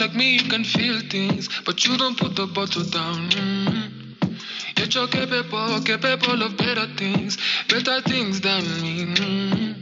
like 0.00 0.14
me, 0.14 0.36
you 0.38 0.48
can 0.48 0.64
feel 0.64 0.98
things, 1.00 1.48
but 1.66 1.84
you 1.84 1.98
don't 1.98 2.16
put 2.18 2.34
the 2.34 2.46
bottle 2.46 2.84
down. 2.84 3.28
Mm. 3.28 3.90
Yet 4.78 4.94
you're 4.94 5.08
capable, 5.08 5.78
capable 5.82 6.42
of 6.42 6.56
better 6.56 6.86
things, 6.96 7.36
better 7.68 8.00
things 8.00 8.40
than 8.40 8.62
me. 8.80 9.14
Mm. 9.14 9.74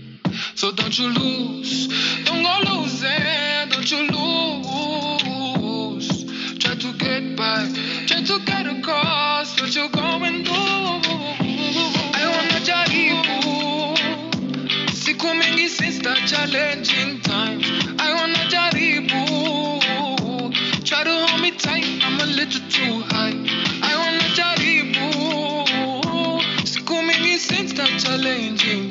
So 0.56 0.72
don't 0.72 0.98
you 0.98 1.08
lose, 1.10 1.86
don't 2.24 2.42
go 2.42 2.58
losing, 2.68 3.68
don't 3.68 3.88
you 3.88 4.08
lose. 4.10 6.08
Try 6.58 6.74
to 6.74 6.92
get 6.94 7.36
by, 7.36 7.68
try 8.08 8.22
to 8.24 8.40
get 8.44 8.66
across 8.66 9.60
what 9.60 9.72
you're 9.72 9.88
going 9.88 10.44
through. 10.44 11.00
I 12.18 12.24
wanna 12.34 12.60
jaribu. 12.66 13.96
Siku 14.92 15.28
mingi 15.38 15.68
since 15.68 15.98
the 16.00 16.14
challenging 16.26 17.20
times. 17.20 17.66
I 18.00 18.14
wanna 18.14 18.48
jaribu. 18.50 19.37
Challenging 27.98 28.87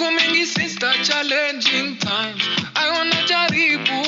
Siku 0.00 0.12
mingi 0.12 0.44
the 0.80 0.90
challenging 1.04 1.98
times. 1.98 2.42
I 2.74 2.90
wanna 2.90 3.20
jaribu. 3.28 4.00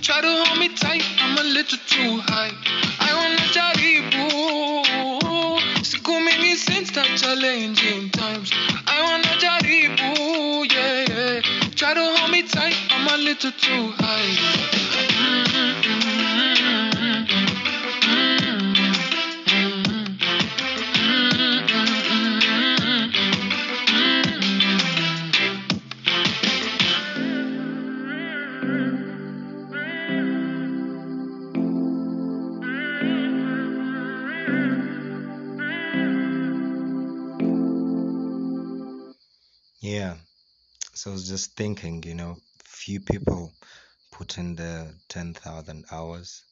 Try 0.00 0.20
to 0.22 0.44
hold 0.44 0.58
me 0.58 0.68
tight, 0.70 1.04
I'm 1.20 1.36
a 1.36 1.42
little 1.42 1.78
too 1.86 2.22
high. 2.24 2.50
I 3.00 3.12
wanna 3.18 3.46
jaribu. 3.52 4.24
Siku 5.84 6.12
mingi 6.24 6.54
the 6.94 7.04
challenging 7.20 8.08
times. 8.12 8.50
I 8.86 9.02
wanna 9.02 9.36
jaribu. 9.42 10.08
Yeah, 10.72 11.04
yeah. 11.10 11.42
Try 11.76 11.92
to 11.92 12.00
hold 12.00 12.30
me 12.30 12.40
tight, 12.42 12.76
I'm 12.92 13.08
a 13.08 13.18
little 13.18 13.52
too 13.52 13.92
high. 13.98 14.79
Just 41.30 41.54
thinking, 41.54 42.02
you 42.02 42.16
know, 42.16 42.36
few 42.64 42.98
people 42.98 43.52
put 44.10 44.36
in 44.36 44.56
the 44.56 44.92
10,000 45.10 45.84
hours, 45.92 46.42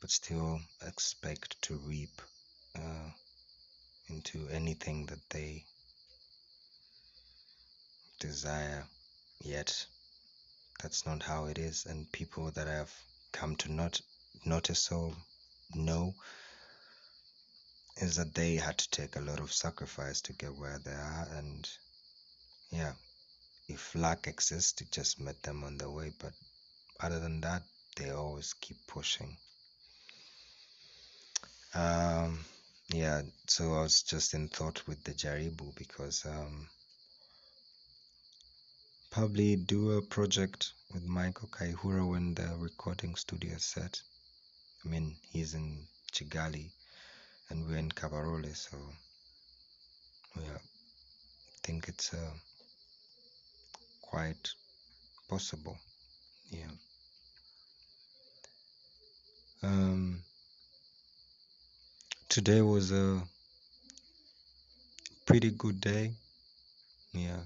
but 0.00 0.10
still 0.10 0.58
expect 0.84 1.54
to 1.62 1.76
reap 1.86 2.20
uh, 2.74 3.10
into 4.08 4.48
anything 4.48 5.06
that 5.06 5.20
they 5.30 5.62
desire. 8.18 8.84
Yet, 9.40 9.86
that's 10.82 11.06
not 11.06 11.22
how 11.22 11.44
it 11.44 11.58
is. 11.58 11.86
And 11.86 12.10
people 12.10 12.50
that 12.56 12.66
I've 12.66 12.92
come 13.30 13.54
to 13.56 13.72
not 13.72 14.00
notice 14.44 14.90
or 14.90 15.12
know 15.76 16.12
is 17.98 18.16
that 18.16 18.34
they 18.34 18.56
had 18.56 18.78
to 18.78 18.90
take 18.90 19.14
a 19.14 19.20
lot 19.20 19.38
of 19.38 19.52
sacrifice 19.52 20.22
to 20.22 20.32
get 20.32 20.56
where 20.56 20.80
they 20.84 20.90
are. 20.90 21.28
And 21.36 21.68
yeah, 22.72 22.94
if 23.70 23.94
luck 23.94 24.26
exists, 24.26 24.80
it 24.80 24.90
just 24.90 25.20
met 25.20 25.40
them 25.42 25.62
on 25.64 25.78
the 25.78 25.88
way. 25.90 26.12
But 26.18 26.32
other 26.98 27.20
than 27.20 27.40
that, 27.42 27.62
they 27.96 28.10
always 28.10 28.52
keep 28.54 28.76
pushing. 28.86 29.36
Um, 31.74 32.44
yeah, 32.88 33.22
so 33.46 33.74
I 33.74 33.82
was 33.82 34.02
just 34.02 34.34
in 34.34 34.48
thought 34.48 34.82
with 34.88 35.04
the 35.04 35.12
Jaribu 35.12 35.74
because 35.76 36.26
um, 36.26 36.68
probably 39.10 39.54
do 39.56 39.92
a 39.92 40.02
project 40.02 40.72
with 40.92 41.04
Michael 41.04 41.48
Kayihura 41.48 42.08
when 42.08 42.34
the 42.34 42.56
recording 42.58 43.14
studio 43.14 43.54
is 43.54 43.64
set. 43.64 44.00
I 44.84 44.88
mean, 44.88 45.16
he's 45.32 45.54
in 45.54 45.86
Kigali 46.12 46.70
and 47.48 47.68
we're 47.68 47.76
in 47.76 47.90
Kabarole, 47.90 48.56
so 48.56 48.76
yeah, 50.36 50.58
I 50.58 51.58
think 51.62 51.88
it's 51.88 52.12
uh, 52.12 52.34
quite 54.10 54.54
possible. 55.28 55.78
Yeah. 56.50 56.72
Um, 59.62 60.22
today 62.28 62.60
was 62.60 62.90
a 62.90 63.22
pretty 65.26 65.50
good 65.50 65.80
day. 65.80 66.12
Yeah, 67.12 67.42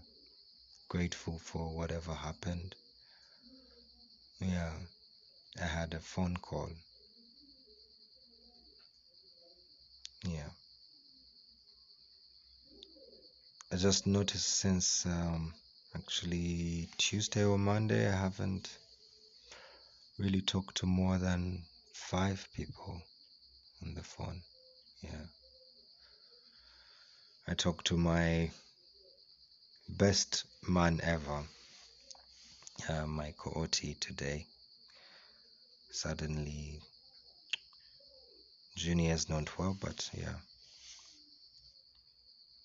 grateful 0.88 1.38
for 1.38 1.68
whatever 1.77 2.14
happened. 2.14 2.74
Yeah, 4.40 4.72
I 5.62 5.66
had 5.66 5.92
a 5.92 6.00
phone 6.00 6.37
call. 6.38 6.70
Yeah. 10.27 10.48
I 13.70 13.77
just 13.77 14.07
noticed 14.07 14.48
since 14.48 15.05
um, 15.05 15.53
actually 15.96 16.88
Tuesday 16.98 17.44
or 17.44 17.59
Monday, 17.59 18.09
I 18.09 18.16
haven't 18.16 18.78
really 20.18 20.40
talked 20.40 20.76
to 20.78 20.87
more 20.87 21.18
than 21.18 21.62
five 21.92 22.46
people 22.57 23.00
on 23.83 23.94
the 23.94 24.02
phone. 24.02 24.40
Yeah. 25.02 25.26
I 27.46 27.54
talked 27.54 27.87
to 27.87 27.96
my 27.96 28.50
best 29.88 30.44
man 30.68 31.00
ever, 31.02 31.42
uh, 32.88 33.07
Michael 33.07 33.52
Oti, 33.57 33.94
today. 34.00 34.46
Suddenly, 35.90 36.80
Junior's 38.76 39.28
not 39.28 39.57
well, 39.59 39.76
but 39.80 40.11
yeah, 40.12 40.35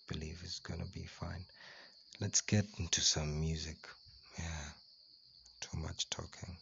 believe 0.08 0.40
it's 0.44 0.60
gonna 0.60 0.88
be 0.94 1.06
fine. 1.06 1.46
Let's 2.22 2.42
get 2.42 2.66
into 2.78 3.00
some 3.00 3.40
music. 3.40 3.78
Yeah, 4.38 4.72
too 5.62 5.78
much 5.78 6.10
talking. 6.10 6.58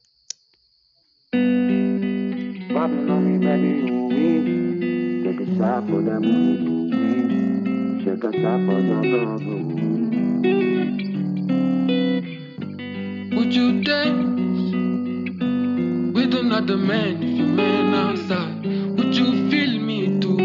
Popping 2.76 3.10
on 3.10 3.26
me, 3.26 3.43
baby, 3.43 3.89
ooh 3.89 4.08
wee. 4.08 5.24
Take 5.24 5.48
a 5.48 5.58
shot 5.58 5.89
for 5.89 6.04
that 6.04 6.20
movie, 6.20 6.67
ooh 6.67 6.93
wee. 6.93 8.06
Take 8.06 8.24
a 8.24 8.32
shot 8.34 8.60
for 8.67 8.82
the 8.84 9.02
girls, 9.02 9.41
ooh 9.41 9.74
wee. 9.74 10.22
Would 13.36 13.56
you 13.56 13.84
dance 13.84 14.76
with 16.15 16.36
another 16.36 16.78
man 16.78 17.24
if 17.24 17.36
your 17.36 17.48
man 17.48 17.96
outside? 17.96 18.63
Would 18.63 19.15
you 19.15 19.50
feel 19.50 19.80
me 19.80 20.20
too? 20.20 20.38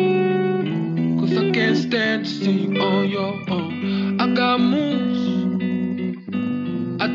Cause 1.20 1.37
I 1.37 1.51
can't 1.53 1.77
stand 1.77 2.25
to 2.25 2.31
see 2.31 2.51
you 2.64 2.81
on 2.81 3.11
your 3.11 3.35
own. 3.51 4.18
I 4.18 4.35
got 4.35 4.59
moves. 4.59 5.02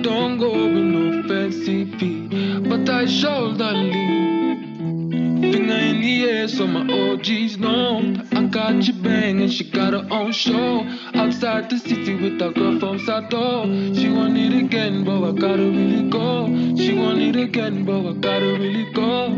Don't 0.07 0.37
go 0.37 0.49
with 0.53 0.85
no 0.95 1.21
fancy 1.27 1.83
feet, 1.97 2.63
but 2.69 2.89
I 2.89 3.05
shoulder 3.07 3.73
lean. 3.73 5.41
Finger 5.41 5.79
in 5.91 5.99
the 5.99 6.23
air 6.23 6.47
so 6.47 6.65
my 6.65 6.83
OGs 6.99 7.57
know 7.57 8.15
I 8.31 8.45
got 8.45 8.87
you 8.87 8.93
banging. 8.93 9.49
She 9.49 9.69
got 9.69 9.91
her 9.91 10.07
own 10.09 10.31
show 10.31 10.85
outside 11.13 11.69
the 11.69 11.77
city 11.77 12.15
with 12.15 12.41
a 12.41 12.51
girl 12.51 12.79
from 12.79 12.99
Sato. 12.99 13.65
She 13.95 14.07
want 14.07 14.37
it 14.37 14.53
again, 14.53 15.03
but 15.03 15.21
I 15.27 15.33
gotta 15.33 15.69
really 15.77 16.09
go. 16.09 16.47
She 16.77 16.93
want 16.93 17.19
it 17.19 17.35
again, 17.35 17.83
but 17.83 17.99
I 18.07 18.13
gotta 18.13 18.53
really 18.63 18.89
go. 18.93 19.35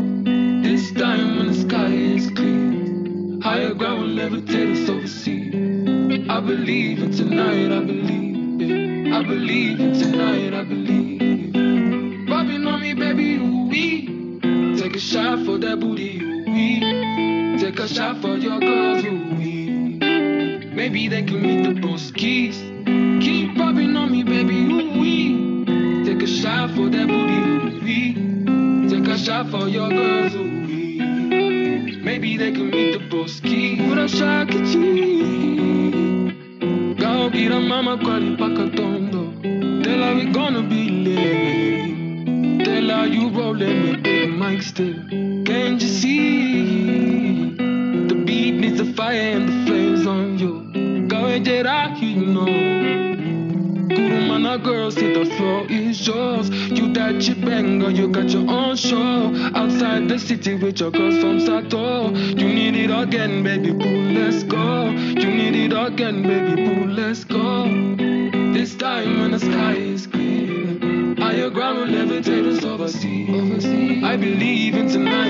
This 0.62 0.92
time 0.92 1.36
when 1.36 1.46
the 1.48 1.54
sky 1.66 1.90
is 2.14 2.30
clear, 2.30 3.40
higher 3.42 3.74
ground 3.74 4.02
will 4.02 4.14
levitate 4.22 4.80
us 4.80 4.88
overseas. 4.88 6.30
I 6.30 6.38
believe 6.38 7.02
in 7.02 7.10
tonight, 7.10 7.72
I 7.76 7.80
believe. 7.80 8.19
I 9.12 9.24
believe 9.24 9.78
tonight, 9.78 10.54
I 10.54 10.62
believe. 10.62 11.52
Popping 12.28 12.64
on 12.64 12.80
me, 12.80 12.94
baby, 12.94 13.36
ooh 13.36 13.66
wee. 13.68 14.06
Take 14.78 14.94
a 14.94 15.00
shot 15.00 15.44
for 15.44 15.58
that 15.58 15.80
booty, 15.80 16.20
ooh 16.22 16.44
wee. 16.46 17.58
Take 17.58 17.80
a 17.80 17.88
shot 17.88 18.22
for 18.22 18.36
your 18.36 18.60
girls, 18.60 19.04
ooh 19.04 19.34
wee. 19.36 19.98
Maybe 20.72 21.08
they 21.08 21.24
can 21.24 21.42
meet 21.42 21.62
the 21.64 21.80
boss 21.80 22.12
keys. 22.12 22.56
Keep 23.20 23.56
popping 23.56 23.96
on 23.96 24.12
me, 24.12 24.22
baby, 24.22 24.54
ooh 24.72 25.00
wee. 25.00 26.04
Take 26.04 26.22
a 26.22 26.26
shot 26.28 26.70
for 26.70 26.88
that 26.88 27.08
booty, 27.08 27.40
ooh 27.50 27.80
wee. 27.82 28.88
Take 28.88 29.08
a 29.08 29.18
shot 29.18 29.50
for 29.50 29.66
your 29.68 29.88
girls, 29.88 30.34
ooh 30.36 30.66
wee. 30.66 32.00
Maybe 32.02 32.36
they 32.36 32.52
can 32.52 32.70
meet 32.70 32.92
the 32.92 33.08
boss 33.10 33.40
keys. 33.40 33.80
Put 33.88 33.98
a 33.98 34.08
shot. 34.08 34.48
Go 37.00 37.28
get 37.30 37.52
a 37.52 37.60
mama 37.60 37.98
quali 37.98 38.36
Her 43.30 43.36
rolling 43.38 43.90
with 43.90 44.02
big 44.02 44.30
Mike 44.30 44.62
still. 44.62 44.94
Can't 45.44 45.80
you 45.80 45.88
see? 45.88 47.54
The 47.54 48.14
beat 48.26 48.54
needs 48.54 48.78
the 48.78 48.92
fire 48.94 49.14
and 49.14 49.48
the 49.48 49.66
flames 49.66 50.06
on 50.06 50.38
you. 50.38 51.06
Get 51.44 51.66
out, 51.66 51.96
you 52.02 52.26
know. 52.26 52.44
Kurumana 53.94 54.62
girls, 54.62 54.96
hit 54.96 55.14
the 55.14 55.24
floor 55.36 55.64
is 55.68 56.06
yours. 56.06 56.50
You 56.50 56.92
that 56.94 57.20
chip 57.20 57.40
banger, 57.40 57.90
you 57.90 58.08
got 58.08 58.30
your 58.30 58.50
own 58.50 58.76
show. 58.76 59.32
Outside 59.54 60.08
the 60.08 60.18
city 60.18 60.54
with 60.54 60.80
your 60.80 60.90
girls 60.90 61.18
from 61.20 61.40
Sato. 61.40 62.10
You 62.10 62.48
need 62.48 62.76
it 62.76 62.90
again, 62.90 63.42
baby 63.42 63.72
boo, 63.72 64.12
let's 64.12 64.42
go. 64.42 64.90
You 64.90 65.30
need 65.30 65.54
it 65.54 65.72
again, 65.72 66.22
baby 66.22 66.59
in 74.50 74.88
tonight, 74.88 75.29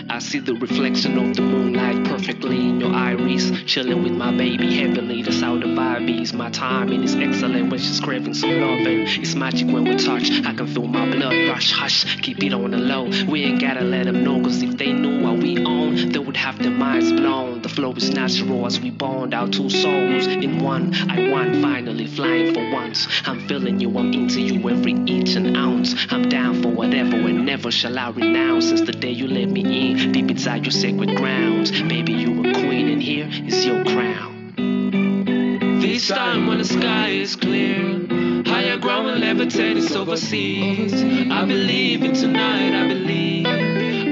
I 0.11 0.19
see 0.19 0.39
the 0.39 0.55
reflection 0.55 1.17
of 1.17 1.37
the 1.37 1.41
moonlight 1.41 2.03
perfectly 2.03 2.57
in 2.67 2.81
your 2.81 2.93
iris. 2.93 3.49
Chilling 3.65 4.03
with 4.03 4.11
my 4.11 4.35
baby 4.35 4.75
heavenly, 4.75 5.21
that's 5.21 5.39
how 5.39 5.57
the 5.57 5.67
vibe 5.67 6.21
is. 6.21 6.33
My 6.33 6.49
timing 6.49 7.01
is 7.03 7.15
excellent 7.15 7.71
when 7.71 7.79
she's 7.79 8.01
craving 8.01 8.33
some 8.33 8.59
loving. 8.59 9.07
It's 9.07 9.35
magic 9.35 9.69
when 9.69 9.85
we 9.85 9.95
touch, 9.95 10.29
I 10.45 10.53
can 10.53 10.67
feel 10.67 10.87
my 10.87 11.09
blood 11.09 11.47
rush. 11.47 11.71
Hush, 11.71 12.21
keep 12.21 12.43
it 12.43 12.51
on 12.51 12.71
the 12.71 12.77
low. 12.77 13.09
We 13.29 13.45
ain't 13.45 13.61
gotta 13.61 13.85
let 13.85 14.03
them 14.03 14.21
know, 14.25 14.41
cause 14.41 14.61
if 14.61 14.77
they 14.77 14.91
knew 14.91 15.23
what 15.23 15.37
we 15.37 15.63
own, 15.63 16.09
they 16.09 16.19
would 16.19 16.35
have 16.35 16.61
their 16.61 16.71
minds 16.71 17.13
blown. 17.13 17.61
The 17.61 17.69
flow 17.69 17.93
is 17.93 18.09
natural 18.09 18.65
as 18.65 18.81
we 18.81 18.89
bond 18.89 19.33
our 19.33 19.47
two 19.47 19.69
souls 19.69 20.27
in 20.27 20.59
one. 20.59 20.93
I 21.09 21.29
want 21.29 21.61
finally 21.61 22.07
flying 22.07 22.53
for 22.53 22.69
once. 22.69 23.07
I'm 23.25 23.47
feeling 23.47 23.79
you, 23.79 23.97
I'm 23.97 24.11
into 24.11 24.41
you 24.41 24.69
every 24.69 24.91
inch 24.91 25.35
and 25.35 25.55
ounce. 25.55 25.95
I'm 26.09 26.27
down 26.27 26.61
for 26.61 26.69
whatever 26.69 27.15
and 27.15 27.45
never 27.45 27.71
shall 27.71 27.97
I 27.97 28.09
renounce. 28.09 28.67
Since 28.67 28.81
the 28.81 28.91
day 28.91 29.11
you 29.11 29.27
let 29.27 29.49
me 29.49 29.61
in, 29.61 30.00
deep 30.07 30.31
inside 30.31 30.65
your 30.65 30.71
sacred 30.71 31.15
grounds. 31.15 31.71
Baby, 31.71 32.13
you 32.13 32.39
a 32.39 32.53
queen, 32.53 32.89
and 32.89 33.01
here 33.01 33.27
is 33.29 33.65
your 33.65 33.83
crown. 33.85 34.53
This 35.81 36.07
time 36.07 36.47
when 36.47 36.57
the 36.57 36.65
sky 36.65 37.09
is 37.09 37.35
clear, 37.35 38.07
higher 38.45 38.77
ground 38.77 39.05
will 39.07 39.17
levitate 39.17 39.77
us 39.77 39.95
overseas. 39.95 40.93
I 41.31 41.45
believe 41.45 42.03
in 42.03 42.13
tonight, 42.13 42.73
I 42.73 42.87
believe. 42.87 43.45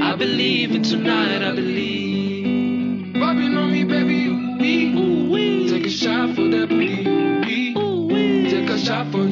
I 0.03 0.15
believe 0.15 0.71
in 0.71 0.83
tonight, 0.83 1.41
I 1.41 1.53
believe. 1.55 3.13
Popping 3.15 3.57
on 3.57 3.71
me, 3.71 3.83
baby. 3.83 4.27
Ooh 4.27 5.31
wee. 5.31 5.69
Take 5.69 5.85
a 5.85 5.89
shot 5.89 6.35
for 6.35 6.47
that 6.49 6.69
booty. 6.69 7.77
Ooh 7.77 8.07
wee. 8.07 8.49
Take 8.49 8.69
a 8.69 8.77
shot 8.77 9.11
for 9.11 9.28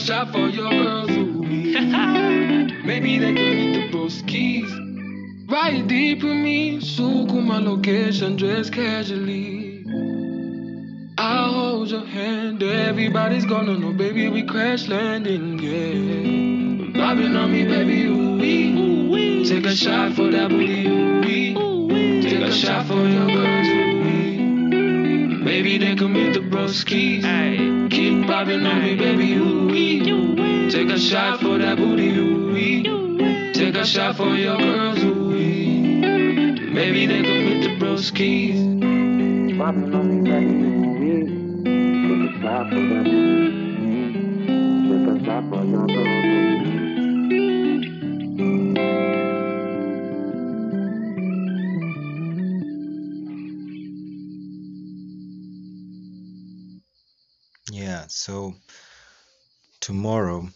shot 0.00 0.32
for 0.32 0.48
your 0.48 0.70
girls. 0.70 1.10
Ooh 1.10 1.40
wee. 1.40 1.78
Maybe 2.84 3.18
they 3.18 3.34
can 3.34 3.50
meet 3.56 3.72
the 3.74 3.96
broskies. 3.96 4.70
Ride 5.50 5.88
deep 5.88 6.22
with 6.22 6.36
me, 6.36 6.80
so 6.80 7.02
suku 7.02 7.44
my 7.44 7.58
location, 7.58 8.36
dress 8.36 8.70
casually. 8.70 9.84
I'll 11.18 11.52
hold 11.52 11.90
your 11.90 12.06
hand, 12.06 12.62
everybody's 12.62 13.44
gonna 13.44 13.76
know, 13.76 13.92
baby, 13.92 14.28
we 14.28 14.42
crash 14.42 14.88
landing, 14.88 15.58
yeah. 15.58 16.98
Bobbing 16.98 17.36
on 17.36 17.52
me, 17.52 17.64
baby, 17.64 18.04
ooh 18.06 18.38
wee. 18.38 19.44
Take 19.44 19.66
a 19.66 19.76
shot 19.76 20.14
for 20.14 20.30
that 20.30 20.48
booty, 20.48 20.86
ooh 20.86 21.86
wee. 21.88 22.22
Take 22.22 22.40
a 22.40 22.52
shot 22.52 22.86
for 22.86 22.94
your 22.94 23.26
girls, 23.26 23.68
ooh 23.68 24.00
wee. 24.04 24.36
Maybe 25.44 25.76
they 25.78 25.94
can 25.94 26.12
meet 26.12 26.32
the 26.32 26.40
broskies. 26.40 27.19
Bobbing 28.40 28.64
on 28.64 28.82
me, 28.82 28.96
baby, 28.96 29.34
ooh 29.34 29.66
wee. 29.66 30.02
you 30.02 30.32
win. 30.34 30.70
Take 30.70 30.88
a 30.88 30.98
shot 30.98 31.40
for 31.42 31.58
that 31.58 31.76
booty, 31.76 32.08
ooh 32.16 32.54
wee. 32.54 32.76
You 32.86 33.16
win. 33.18 33.52
Take 33.52 33.74
a 33.74 33.84
shot 33.84 34.16
for 34.16 34.34
your 34.34 34.56
girls, 34.56 34.98
ooh 35.04 35.28
wee. 35.28 36.00
Maybe 36.00 37.04
they 37.04 37.20
can 37.22 37.44
meet 37.44 37.62
the 37.64 37.84
broskies. 37.84 39.58
Popping 39.58 39.94
on 39.94 40.08
me, 40.08 40.30
baby, 40.30 40.54
ooh-wee. 40.54 41.26
Take 42.08 42.34
a 42.34 42.40
shot 42.40 42.70
for 42.70 42.80
that 42.80 43.04
booty. 43.04 43.50
Take 44.88 45.20
a 45.20 45.24
shot 45.26 45.44
for 45.50 45.62
your 45.62 45.86
girl, 45.86 46.19
so 58.20 58.54
tomorrow 59.80 60.46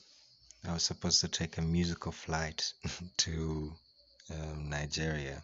I 0.68 0.74
was 0.74 0.83
supposed 0.83 1.22
to 1.22 1.29
take 1.29 1.57
a 1.57 1.62
musical 1.62 2.12
flight 2.12 2.74
to 3.16 3.72
um, 4.31 4.68
Nigeria 4.68 5.42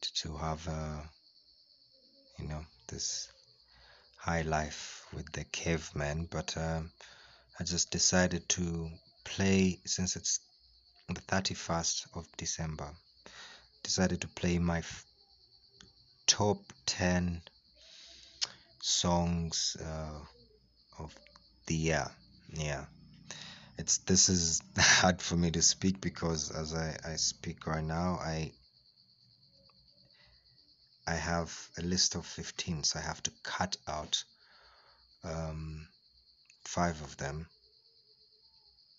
to, 0.00 0.14
to 0.14 0.36
have, 0.38 0.66
uh, 0.66 1.02
you 2.38 2.48
know, 2.48 2.64
this 2.88 3.30
high 4.16 4.40
life 4.42 5.04
with 5.12 5.30
the 5.32 5.44
cavemen, 5.44 6.26
but 6.30 6.56
um, 6.56 6.90
I 7.60 7.64
just 7.64 7.90
decided 7.90 8.48
to 8.56 8.90
play 9.24 9.78
since 9.84 10.16
it's 10.16 10.40
the 11.08 11.20
31st 11.20 12.06
of 12.14 12.26
December. 12.38 12.88
Decided 13.82 14.22
to 14.22 14.28
play 14.28 14.58
my 14.58 14.78
f- 14.78 15.04
top 16.26 16.72
10 16.86 17.42
songs 18.80 19.76
uh, 19.78 20.20
of 20.98 21.14
the 21.66 21.74
year. 21.74 22.10
Yeah, 22.52 22.84
it's 23.78 23.98
this 23.98 24.28
is 24.28 24.62
hard 24.78 25.20
for 25.22 25.36
me 25.36 25.50
to 25.52 25.62
speak 25.62 26.00
because 26.00 26.50
as 26.50 26.74
I, 26.74 26.96
I 27.04 27.16
speak 27.16 27.66
right 27.66 27.84
now, 27.84 28.18
I 28.20 28.52
I 31.06 31.14
have 31.14 31.52
a 31.78 31.82
list 31.82 32.14
of 32.14 32.24
15, 32.24 32.84
so 32.84 32.98
I 32.98 33.02
have 33.02 33.22
to 33.24 33.32
cut 33.42 33.76
out 33.88 34.22
um, 35.24 35.88
five 36.64 37.02
of 37.02 37.16
them. 37.16 37.48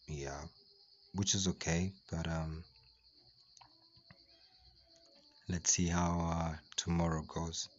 Yeah, 0.07 0.41
which 1.15 1.33
is 1.33 1.47
okay, 1.47 1.93
but 2.11 2.27
um, 2.27 2.63
let's 5.47 5.71
see 5.71 5.87
how 5.87 6.19
uh, 6.19 6.55
tomorrow 6.75 7.21
goes. 7.21 7.69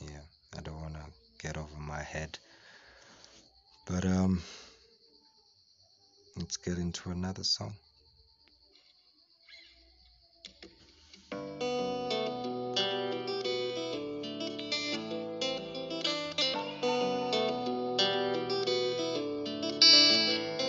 Yeah, 0.00 0.22
I 0.58 0.62
don't 0.62 0.80
want 0.80 0.94
to 0.94 1.06
get 1.40 1.56
over 1.56 1.78
my 1.78 2.02
head. 2.02 2.38
But 3.86 4.04
um 4.04 4.42
let's 6.36 6.56
get 6.56 6.78
into 6.78 7.10
another 7.10 7.44
song. 7.44 7.74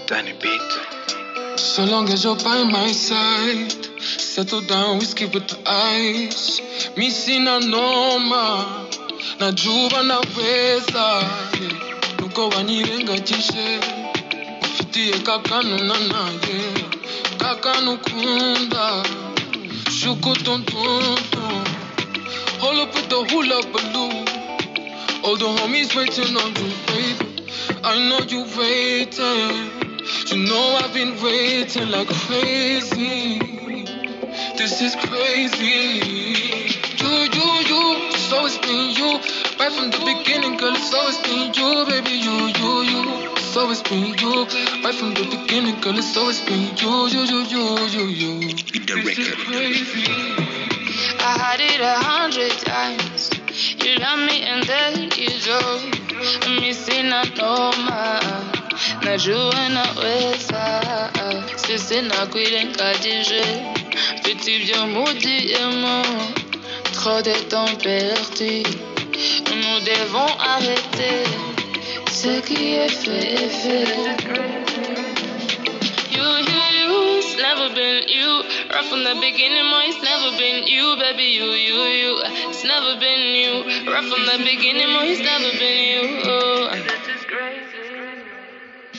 Danny 0.07 0.33
Beat. 0.41 1.59
So 1.59 1.85
long 1.85 2.09
as 2.09 2.23
you're 2.23 2.35
by 2.35 2.63
my 2.63 2.91
side, 2.91 3.71
settle 4.01 4.61
down, 4.61 4.97
whiskey 4.99 5.25
with 5.25 5.47
the 5.47 5.59
ice. 5.65 6.61
Mi 6.97 7.09
sina 7.09 7.59
noma, 7.59 8.87
najua 9.39 10.03
naweza. 10.03 11.21
yeah. 11.61 11.92
Nuko 12.19 12.49
wanyirengatishe, 12.49 13.79
ufitiye 14.63 15.13
kakanu 15.19 15.77
na 15.77 15.93
naye, 16.11 16.59
kakanu 17.37 17.97
kunda, 17.97 19.03
shuku 19.99 20.35
tontonton. 20.35 21.65
Hold 22.59 22.79
up 22.79 22.95
with 22.95 23.09
the 23.09 23.15
hula 23.29 23.61
balloon. 23.73 24.25
All 25.23 25.35
the 25.37 25.45
homies 25.45 25.95
waiting 25.95 26.35
on 26.37 26.55
you, 26.55 26.71
baby. 26.87 27.43
I 27.83 28.09
know 28.09 28.19
you 28.27 28.45
waiting. 28.57 29.71
You 30.27 30.45
know 30.47 30.79
I've 30.81 30.93
been 30.93 31.21
waiting 31.21 31.89
like 31.91 32.07
crazy. 32.07 33.39
This 34.57 34.81
is 34.81 34.95
crazy. 34.95 36.32
You, 37.03 37.09
you, 37.37 37.49
you. 37.71 37.81
It's 38.15 38.31
always 38.31 38.57
been 38.59 38.89
you. 38.99 39.09
Right 39.59 39.71
from 39.71 39.91
the 39.91 39.99
beginning, 40.05 40.57
girl, 40.57 40.73
it's 40.75 40.93
always 40.93 41.17
been 41.19 41.53
you, 41.53 41.85
baby. 41.85 42.15
You, 42.25 42.35
you, 42.59 42.71
you. 42.91 43.01
It's 43.35 43.57
always 43.57 43.81
been 43.83 44.15
you. 44.17 44.45
Right 44.83 44.95
from 44.95 45.13
the 45.13 45.25
beginning, 45.29 45.79
girl, 45.81 45.97
it's 45.97 46.15
always 46.17 46.39
been 46.41 46.75
you, 46.77 47.07
you, 47.13 47.21
you, 47.31 47.39
you, 47.53 47.63
you, 47.95 48.05
you. 48.07 48.53
This 49.03 49.17
is 49.19 49.33
crazy. 49.35 50.05
I 51.19 51.37
had 51.43 51.59
it 51.59 51.81
a 51.81 51.95
hundred 52.09 52.51
times. 52.51 53.29
You 53.83 53.95
love 53.97 54.19
me 54.19 54.41
and 54.43 54.63
then 54.63 55.11
you 55.17 55.29
don't. 55.43 56.61
Missing 56.61 57.11
a 57.11 57.23
noma. 57.37 58.19
Najua 59.03 59.69
naweza. 59.69 60.63
Sisi 61.55 62.01
nakwirengadije. 62.01 63.43
Mfite 64.19 64.55
ibyo 64.55 64.87
mugiyemo. 64.87 66.03
Trop 67.03 67.21
de 67.21 67.33
temps 67.49 67.75
perdu. 67.83 68.63
nous 69.51 69.79
devons 69.83 70.31
arrêter. 70.39 71.25
Ce 72.09 72.39
qui 72.47 72.75
est 72.75 72.87
fait 72.87 73.33
est 73.33 73.49
fait. 73.49 73.83
You, 76.15 76.23
you, 76.23 76.61
you, 76.79 77.17
it's 77.17 77.35
never 77.35 77.67
been 77.75 78.07
you. 78.07 78.43
Right 78.71 78.85
from 78.85 79.03
the 79.03 79.15
beginning, 79.19 79.67
boy, 79.69 79.83
it's 79.91 80.01
never 80.01 80.31
been 80.37 80.65
you, 80.65 80.95
baby. 80.95 81.23
You, 81.23 81.51
you, 81.51 81.75
you, 81.75 82.21
it's 82.47 82.63
never 82.63 82.95
been 82.97 83.35
you. 83.35 83.91
Right 83.91 84.05
from 84.07 84.23
the 84.23 84.37
beginning, 84.37 84.87
boy, 84.95 85.03
it's 85.11 85.19
never 85.19 85.51
been 85.59 85.79
you. 85.91 86.21
Oh. 86.23 86.71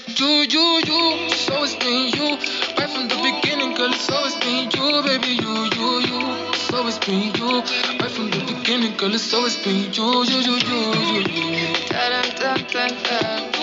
You, 0.09 0.45
you, 0.45 0.67
you, 0.85 1.01
it's 1.33 1.49
always 1.49 1.75
been 1.77 2.12
you. 2.12 2.37
Right 2.77 2.90
from 2.90 3.09
the 3.09 3.17
beginning, 3.25 3.73
girl, 3.75 3.90
it's 3.95 4.11
always 4.11 4.37
been 4.45 4.71
you, 4.77 5.03
baby. 5.03 5.40
You, 5.40 5.55
you, 5.73 5.88
you, 6.05 6.21
it's 6.53 6.54
always 6.74 6.98
been 6.98 7.34
you. 7.34 7.60
Right 8.00 8.10
from 8.10 8.30
the 8.30 8.40
beginning, 8.46 8.96
girl, 8.96 9.14
it's 9.14 9.32
always 9.32 9.56
been 9.56 9.92
you, 9.92 10.24
you, 10.24 10.38
you, 10.40 10.56
you, 10.68 10.80
you, 11.08 11.56
you. 11.56 11.74
Ta-dam, 11.88 12.30
tam, 12.37 12.66
tam, 12.66 12.90
tam. 13.04 13.54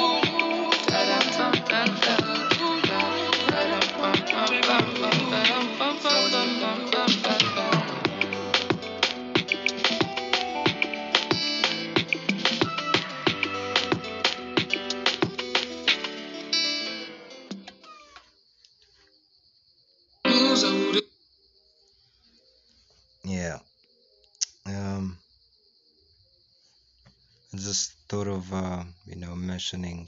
Just 27.72 27.94
thought 28.10 28.28
of, 28.28 28.54
uh, 28.54 28.84
you 29.06 29.16
know, 29.16 29.34
mentioning 29.34 30.06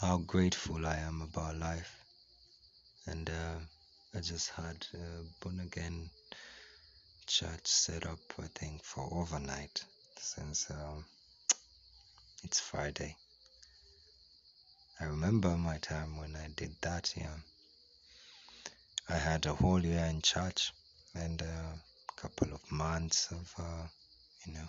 how 0.00 0.16
grateful 0.16 0.86
I 0.86 0.96
am 0.96 1.20
about 1.20 1.58
life. 1.58 1.94
And 3.06 3.28
uh, 3.28 3.58
I 4.16 4.20
just 4.20 4.48
had 4.52 4.86
a 4.94 5.44
born 5.44 5.60
again 5.60 6.08
church 7.26 7.66
set 7.66 8.06
up, 8.06 8.20
I 8.42 8.46
think, 8.54 8.82
for 8.82 9.06
overnight 9.12 9.84
since 10.16 10.70
um, 10.70 11.04
it's 12.42 12.60
Friday. 12.60 13.14
I 14.98 15.04
remember 15.04 15.50
my 15.50 15.76
time 15.76 16.16
when 16.16 16.34
I 16.34 16.48
did 16.56 16.74
that, 16.80 17.12
yeah. 17.14 17.36
I 19.06 19.18
had 19.18 19.44
a 19.44 19.52
whole 19.52 19.84
year 19.84 20.06
in 20.06 20.22
church 20.22 20.72
and 21.14 21.42
a 21.42 21.74
couple 22.16 22.54
of 22.54 22.72
months 22.72 23.30
of, 23.32 23.54
uh, 23.58 23.86
you 24.46 24.54
know, 24.54 24.68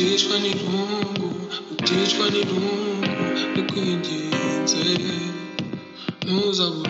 utishwa 0.00 0.36
n'irungu 0.42 1.28
utishwa 1.72 2.24
n'irungu 2.32 3.08
the 3.54 3.62
quintet. 3.70 4.70
Nous 6.26 6.56
avons 6.66 6.86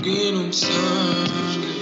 ngwino 0.00 0.38
umusange 0.44 1.72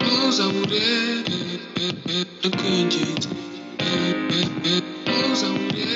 ntuzabure 0.00 0.84
ndakwinginze 2.38 3.28
ntuzabure 5.34 5.93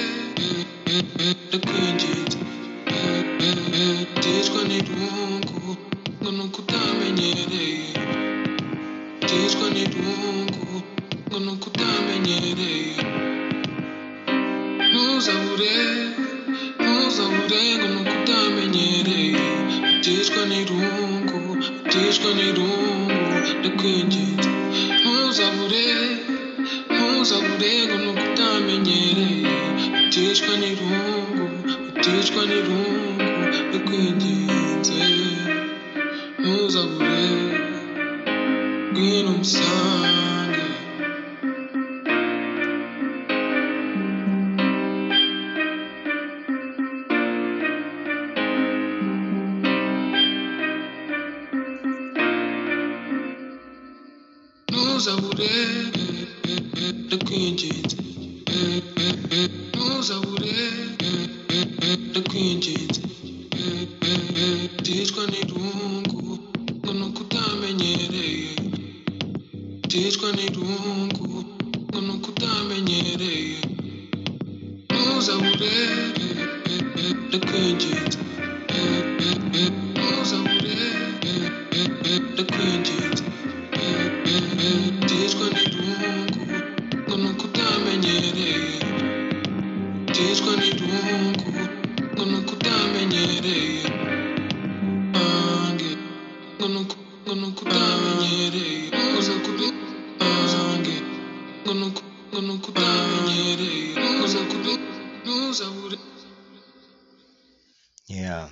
Yeah. 108.07 108.49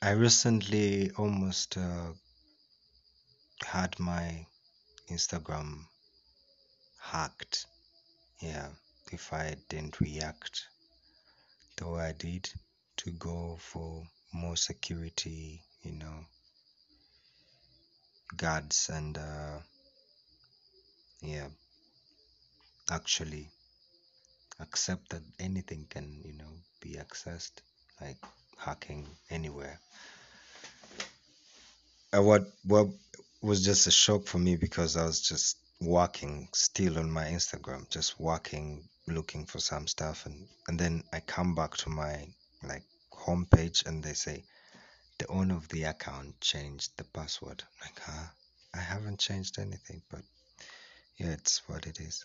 I 0.00 0.10
recently 0.12 1.10
almost 1.18 1.76
uh, 1.76 2.12
had 3.66 3.98
my 3.98 4.46
Instagram 5.10 5.86
hacked. 7.00 7.66
Yeah, 8.40 8.68
if 9.10 9.32
I 9.32 9.56
didn't 9.68 10.00
react 10.00 10.68
the 11.76 11.88
way 11.88 12.02
I 12.02 12.12
did 12.12 12.48
to 12.98 13.10
go 13.10 13.58
for 13.58 14.04
more 14.32 14.56
security, 14.56 15.64
you 15.82 15.92
know, 15.92 16.26
guards 18.36 18.88
and 18.92 19.18
uh, 19.18 19.58
yeah, 21.20 21.48
actually 22.90 23.48
accept 24.60 25.10
that 25.10 25.22
anything 25.38 25.86
can, 25.88 26.20
you 26.24 26.34
know, 26.34 26.52
be 26.80 26.96
accessed, 26.96 27.52
like 28.00 28.16
hacking 28.58 29.06
anywhere. 29.30 29.80
Uh, 32.12 32.22
what 32.22 32.46
what 32.64 32.88
was 33.42 33.64
just 33.64 33.86
a 33.86 33.90
shock 33.90 34.26
for 34.26 34.38
me 34.38 34.56
because 34.56 34.96
I 34.96 35.04
was 35.04 35.20
just 35.20 35.56
walking 35.80 36.48
still 36.52 36.98
on 36.98 37.10
my 37.10 37.24
Instagram, 37.24 37.88
just 37.90 38.18
walking, 38.20 38.88
looking 39.06 39.44
for 39.46 39.58
some 39.58 39.86
stuff, 39.86 40.26
and 40.26 40.46
and 40.68 40.78
then 40.78 41.02
I 41.12 41.20
come 41.20 41.54
back 41.54 41.76
to 41.78 41.90
my 41.90 42.26
like 42.62 42.84
homepage, 43.12 43.86
and 43.86 44.02
they 44.02 44.14
say 44.14 44.44
the 45.18 45.26
owner 45.28 45.56
of 45.56 45.68
the 45.68 45.84
account 45.84 46.40
changed 46.40 46.96
the 46.96 47.04
password. 47.04 47.62
I'm 47.62 47.88
like, 47.88 48.00
huh? 48.00 48.28
I 48.74 48.80
haven't 48.80 49.20
changed 49.20 49.58
anything, 49.58 50.02
but 50.10 50.22
yeah, 51.16 51.32
it's 51.32 51.62
what 51.68 51.86
it 51.86 52.00
is. 52.00 52.24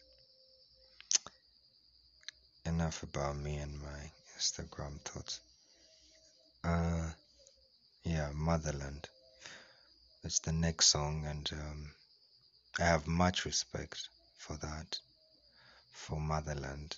Enough 2.65 3.03
about 3.03 3.37
me 3.37 3.57
and 3.57 3.81
my 3.81 4.11
Instagram 4.37 4.99
thoughts. 5.01 5.39
Uh, 6.63 7.09
yeah, 8.03 8.31
Motherland. 8.33 9.07
It's 10.23 10.39
the 10.39 10.51
next 10.51 10.87
song, 10.87 11.25
and 11.25 11.49
um, 11.53 11.91
I 12.79 12.83
have 12.83 13.07
much 13.07 13.45
respect 13.45 14.09
for 14.37 14.57
that, 14.57 14.99
for 15.91 16.19
Motherland, 16.19 16.97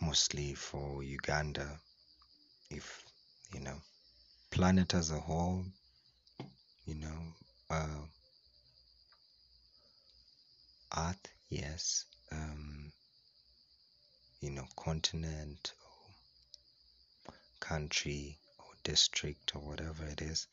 mostly 0.00 0.54
for 0.54 1.02
Uganda. 1.02 1.78
If 2.70 3.04
you 3.52 3.60
know, 3.60 3.80
planet 4.50 4.94
as 4.94 5.10
a 5.10 5.20
whole, 5.20 5.64
you 6.86 6.94
know, 6.94 7.18
uh, 7.70 8.06
Earth, 10.96 11.28
yes, 11.50 12.06
um, 12.30 12.92
you 14.42 14.50
know, 14.50 14.66
continent 14.74 15.72
or 17.26 17.34
country 17.60 18.36
or 18.58 18.64
district 18.82 19.54
or 19.54 19.60
whatever 19.62 20.04
it 20.04 20.20
is. 20.20 20.48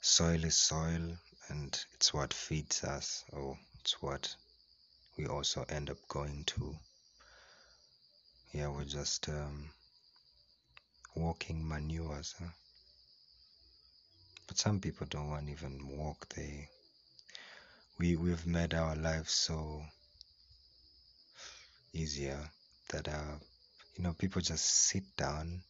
Soil 0.00 0.44
is 0.44 0.56
soil, 0.56 1.18
and 1.48 1.84
it's 1.94 2.14
what 2.14 2.32
feeds 2.32 2.84
us, 2.84 3.24
or 3.32 3.58
it's 3.80 4.00
what 4.00 4.36
we 5.18 5.26
also 5.26 5.64
end 5.68 5.90
up 5.90 5.96
going 6.06 6.44
to. 6.44 6.76
Yeah, 8.52 8.68
we're 8.68 8.84
just 8.84 9.28
um, 9.28 9.70
walking 11.16 11.66
manures. 11.66 12.36
Huh? 12.38 12.50
But 14.46 14.56
some 14.56 14.78
people 14.78 15.08
don't 15.10 15.30
want 15.30 15.48
even 15.48 15.98
walk. 15.98 16.28
They 16.28 16.68
we 17.98 18.14
we've 18.14 18.46
made 18.46 18.72
our 18.72 18.94
lives 18.94 19.32
so 19.32 19.82
easier 21.92 22.50
that 22.90 23.08
uh, 23.08 23.38
you 23.96 24.04
know 24.04 24.12
people 24.12 24.40
just 24.42 24.64
sit 24.64 25.04
down 25.16 25.62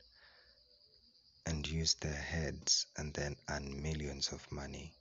and 1.46 1.66
use 1.68 1.94
their 1.94 2.12
heads 2.12 2.86
and 2.96 3.14
then 3.14 3.36
earn 3.48 3.82
millions 3.82 4.32
of 4.32 4.50
money. 4.50 4.92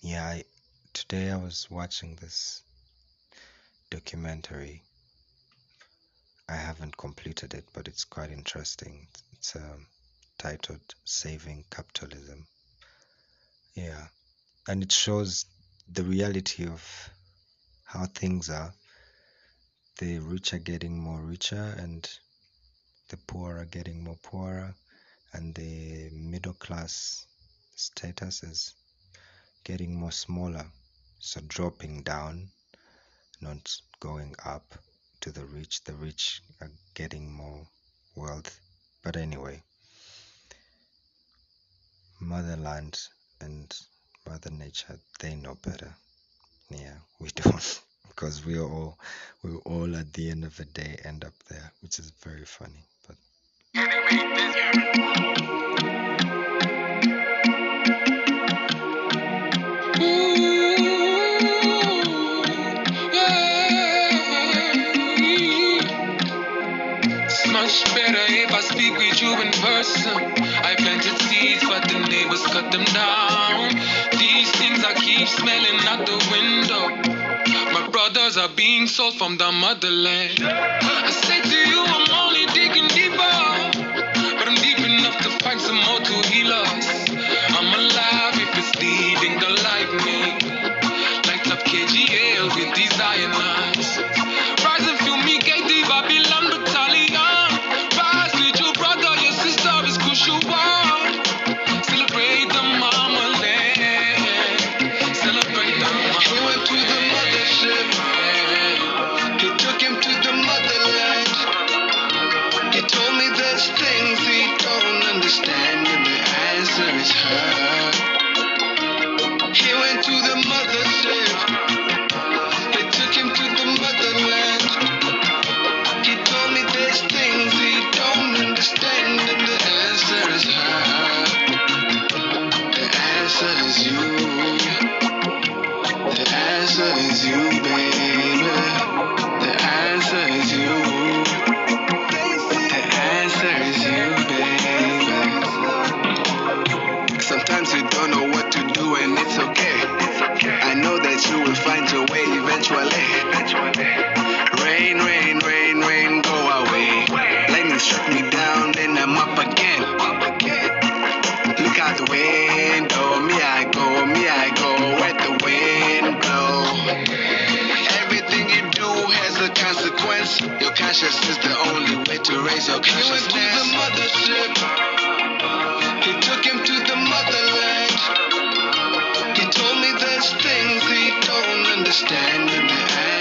Yeah, 0.00 0.24
I, 0.24 0.44
today 0.92 1.30
I 1.30 1.36
was 1.36 1.66
watching 1.70 2.16
this 2.16 2.62
documentary. 3.90 4.82
I 6.48 6.56
haven't 6.56 6.96
completed 6.96 7.54
it, 7.54 7.64
but 7.72 7.88
it's 7.88 8.04
quite 8.04 8.30
interesting. 8.30 9.06
It's 9.32 9.56
um, 9.56 9.86
titled 10.38 10.94
Saving 11.04 11.64
Capitalism. 11.70 12.46
Yeah, 13.74 14.06
and 14.68 14.82
it 14.82 14.92
shows 14.92 15.46
the 15.92 16.02
reality 16.02 16.66
of 16.66 17.10
how 17.84 18.06
things 18.06 18.50
are. 18.50 18.72
The 19.98 20.18
rich 20.18 20.52
are 20.52 20.58
getting 20.58 20.98
more 20.98 21.20
richer, 21.20 21.76
and 21.78 22.08
the 23.08 23.16
poor 23.16 23.58
are 23.58 23.64
getting 23.64 24.02
more 24.02 24.16
poorer, 24.16 24.74
and 25.32 25.54
the 25.54 26.10
middle 26.10 26.54
class 26.54 27.26
status 27.76 28.42
is 28.42 28.74
getting 29.62 29.94
more 29.94 30.10
smaller. 30.10 30.66
So 31.20 31.40
dropping 31.42 32.02
down, 32.02 32.50
not 33.40 33.80
going 34.00 34.34
up 34.44 34.74
to 35.20 35.30
the 35.30 35.44
rich. 35.44 35.84
The 35.84 35.94
rich 35.94 36.42
are 36.60 36.72
getting 36.94 37.32
more 37.32 37.64
wealth. 38.16 38.58
But 39.04 39.16
anyway, 39.16 39.62
motherland 42.18 42.98
and 43.40 43.72
mother 44.26 44.50
nature, 44.50 44.98
they 45.20 45.36
know 45.36 45.54
better. 45.54 45.94
Yeah, 46.68 46.96
we 47.20 47.28
don't. 47.34 47.80
Because 48.14 48.46
we 48.46 48.58
all 48.58 48.96
we 49.42 49.56
all 49.64 49.96
at 49.96 50.12
the 50.12 50.30
end 50.30 50.44
of 50.44 50.56
the 50.56 50.64
day 50.66 50.96
end 51.04 51.24
up 51.24 51.34
there, 51.48 51.72
which 51.82 51.98
is 51.98 52.10
very 52.22 52.44
funny. 52.44 52.84
But 53.06 53.16
much 67.52 67.84
better 67.94 68.24
if 68.28 68.52
I 68.52 68.60
speak 68.60 68.96
with 68.96 69.22
you 69.22 69.40
in 69.40 69.50
person. 69.52 70.16
I 70.62 70.74
planted 70.76 71.18
seeds, 71.22 71.64
but 71.64 71.82
the 71.88 71.98
neighbors 72.08 72.42
cut 72.46 72.70
them 72.70 72.84
down. 72.84 73.70
These 74.12 74.50
things 74.52 74.84
I 74.84 74.94
keep 74.94 75.26
smelling 75.26 75.80
out 75.88 76.06
the 76.06 76.18
window. 76.30 77.13
My 78.04 78.10
brothers 78.10 78.36
are 78.36 78.50
being 78.50 78.86
sold 78.86 79.14
from 79.14 79.38
the 79.38 79.50
motherland. 79.50 80.38
I 80.42 81.10
say 81.10 81.40
to 81.40 81.56
you, 81.70 81.84
I'm 81.86 82.06
only 82.12 82.44
digging 82.52 82.86
deeper, 82.88 83.16
but 84.36 84.46
I'm 84.46 84.56
deep 84.56 84.78
enough 84.78 85.16
to 85.22 85.30
find 85.42 85.58
some 85.58 85.76
more 85.76 86.00
to 86.00 86.28
heal 86.28 86.52
us. 86.52 87.13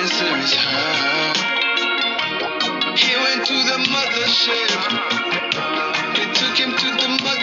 Answer 0.04 0.36
is 0.38 0.54
her. 0.54 1.34
He 2.96 3.16
went 3.16 3.46
to 3.48 3.58
the 3.70 3.78
mothership. 3.94 4.80
He 6.18 6.26
took 6.40 6.58
him 6.58 6.72
to 6.76 6.90
the 7.02 7.10
motherland. 7.24 7.43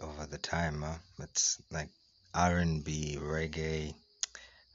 Over 0.00 0.26
the 0.26 0.38
time. 0.38 0.82
Huh? 0.82 0.98
It's 1.20 1.60
like 1.70 1.88
R 2.34 2.58
and 2.58 2.84
B, 2.84 3.16
reggae, 3.20 3.94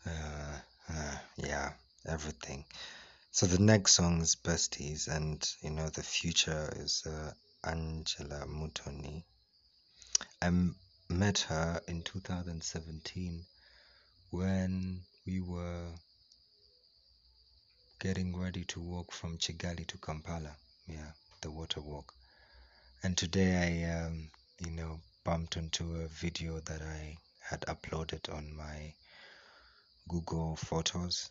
uh, 0.06 0.60
uh, 0.90 1.18
yeah, 1.38 1.74
everything. 2.06 2.66
So 3.32 3.46
the 3.46 3.62
next 3.62 3.94
song 3.94 4.22
is 4.22 4.36
Besties, 4.36 5.08
and 5.08 5.44
you 5.62 5.72
know 5.72 5.90
the 5.90 6.04
future 6.04 6.74
is 6.76 7.04
uh, 7.06 7.32
Angela 7.64 8.46
Mutoni. 8.48 9.24
I 10.42 10.52
met 11.10 11.40
her 11.40 11.82
in 11.88 12.04
2017 12.04 13.46
when 14.30 15.02
we 15.26 15.40
were 15.42 15.90
getting 18.00 18.38
ready 18.38 18.66
to 18.66 18.82
walk 18.82 19.12
from 19.12 19.38
Kigali 19.38 19.88
to 19.88 19.98
Kampala. 19.98 20.56
Yeah, 20.88 21.12
the 21.42 21.50
water 21.50 21.82
walk. 21.82 22.14
And 23.04 23.18
today 23.18 23.86
I, 23.86 24.06
um, 24.06 24.30
you 24.60 24.72
know, 24.72 25.00
bumped 25.24 25.58
into 25.58 25.84
a 25.96 26.08
video 26.08 26.60
that 26.62 26.82
I 26.82 27.18
had 27.40 27.62
uploaded 27.62 28.34
on 28.34 28.56
my 28.56 28.94
Google 30.08 30.56
Photos, 30.56 31.30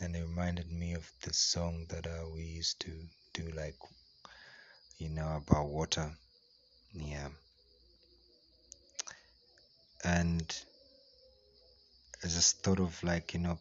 and 0.00 0.16
it 0.16 0.22
reminded 0.22 0.70
me 0.70 0.94
of 0.94 1.10
the 1.22 1.32
song 1.32 1.86
that 1.88 2.06
uh, 2.06 2.24
we 2.34 2.42
used 2.42 2.80
to 2.80 2.90
do, 3.32 3.50
like, 3.54 3.76
you 4.98 5.10
know, 5.10 5.36
about 5.36 5.68
water. 5.68 6.10
Yeah. 6.94 7.28
And 10.04 10.64
I 12.22 12.28
just 12.28 12.62
thought 12.62 12.80
of 12.80 13.02
like, 13.02 13.34
you 13.34 13.40
know, 13.40 13.58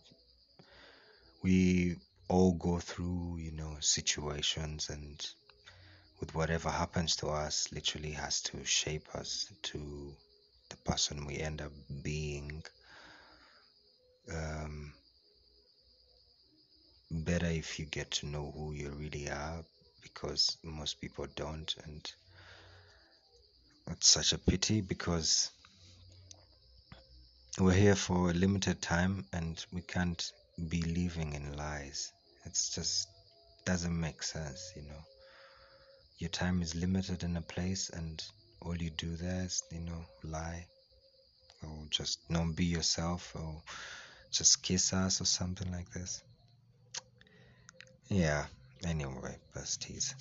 we 1.42 1.98
all 2.30 2.54
go 2.54 2.80
through, 2.80 3.38
you 3.40 3.52
know, 3.52 3.76
situations 3.80 4.90
and 4.90 5.26
with 6.24 6.36
whatever 6.36 6.70
happens 6.70 7.18
to 7.18 7.28
us 7.28 7.68
literally 7.74 8.12
has 8.12 8.40
to 8.40 8.64
shape 8.64 9.14
us 9.14 9.52
to 9.62 10.16
the 10.70 10.78
person 10.90 11.26
we 11.26 11.38
end 11.38 11.62
up 11.62 11.74
being. 12.02 12.64
Um, 14.34 14.94
better 17.12 17.48
if 17.48 17.78
you 17.78 17.86
get 17.88 18.10
to 18.10 18.26
know 18.26 18.54
who 18.56 18.72
you 18.72 18.92
really 18.92 19.30
are 19.30 19.66
because 20.02 20.56
most 20.64 21.02
people 21.02 21.28
don't 21.36 21.76
and 21.84 22.14
it's 23.88 24.08
such 24.08 24.32
a 24.32 24.38
pity 24.38 24.80
because 24.80 25.52
we're 27.60 27.74
here 27.74 27.96
for 27.96 28.30
a 28.30 28.34
limited 28.34 28.82
time 28.82 29.26
and 29.34 29.66
we 29.74 29.82
can't 29.82 30.32
be 30.70 30.82
living 30.84 31.34
in 31.34 31.58
lies 31.58 32.14
it's 32.46 32.74
just 32.74 33.10
doesn't 33.66 34.00
make 34.00 34.24
sense 34.24 34.72
you 34.78 34.84
know 34.84 35.04
your 36.18 36.30
time 36.30 36.62
is 36.62 36.76
limited 36.76 37.24
in 37.24 37.38
a 37.38 37.42
place 37.42 37.90
and 37.90 38.24
all 38.62 38.76
you 38.76 38.90
do 38.92 39.16
there 39.16 39.44
is 39.44 39.64
you 39.72 39.80
know 39.80 40.06
lie 40.24 40.66
or 41.64 41.70
just 41.90 42.20
not 42.30 42.56
be 42.56 42.66
yourself 42.66 43.36
or 43.36 43.62
just 44.32 44.64
kiss 44.64 44.94
us 44.94 45.22
or 45.22 45.26
something 45.26 45.72
like 45.72 45.90
this 45.92 46.24
yeah 48.10 48.46
anyway 48.86 49.36
besties 49.56 50.14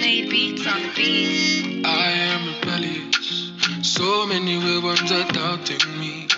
Made 0.00 0.28
beats 0.28 0.66
on 0.66 0.82
the 0.82 0.92
beat. 0.94 1.86
I 1.86 2.10
am 2.10 2.54
rebellious. 2.54 3.52
So 3.82 4.26
many 4.26 4.58
real 4.58 4.82
ones 4.82 5.10
are 5.10 5.26
doubting 5.32 5.98
me. 5.98 6.28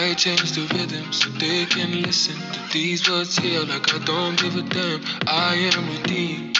I 0.00 0.14
change 0.14 0.52
the 0.52 0.62
rhythm 0.76 1.12
so 1.12 1.28
they 1.30 1.66
can 1.66 2.02
listen 2.02 2.36
to 2.36 2.72
these 2.72 3.10
words 3.10 3.36
here 3.36 3.64
like 3.64 3.92
I 3.92 3.98
don't 4.04 4.38
give 4.40 4.54
a 4.54 4.62
damn. 4.62 5.02
I 5.26 5.54
am 5.74 5.90
redeemed. 5.90 6.56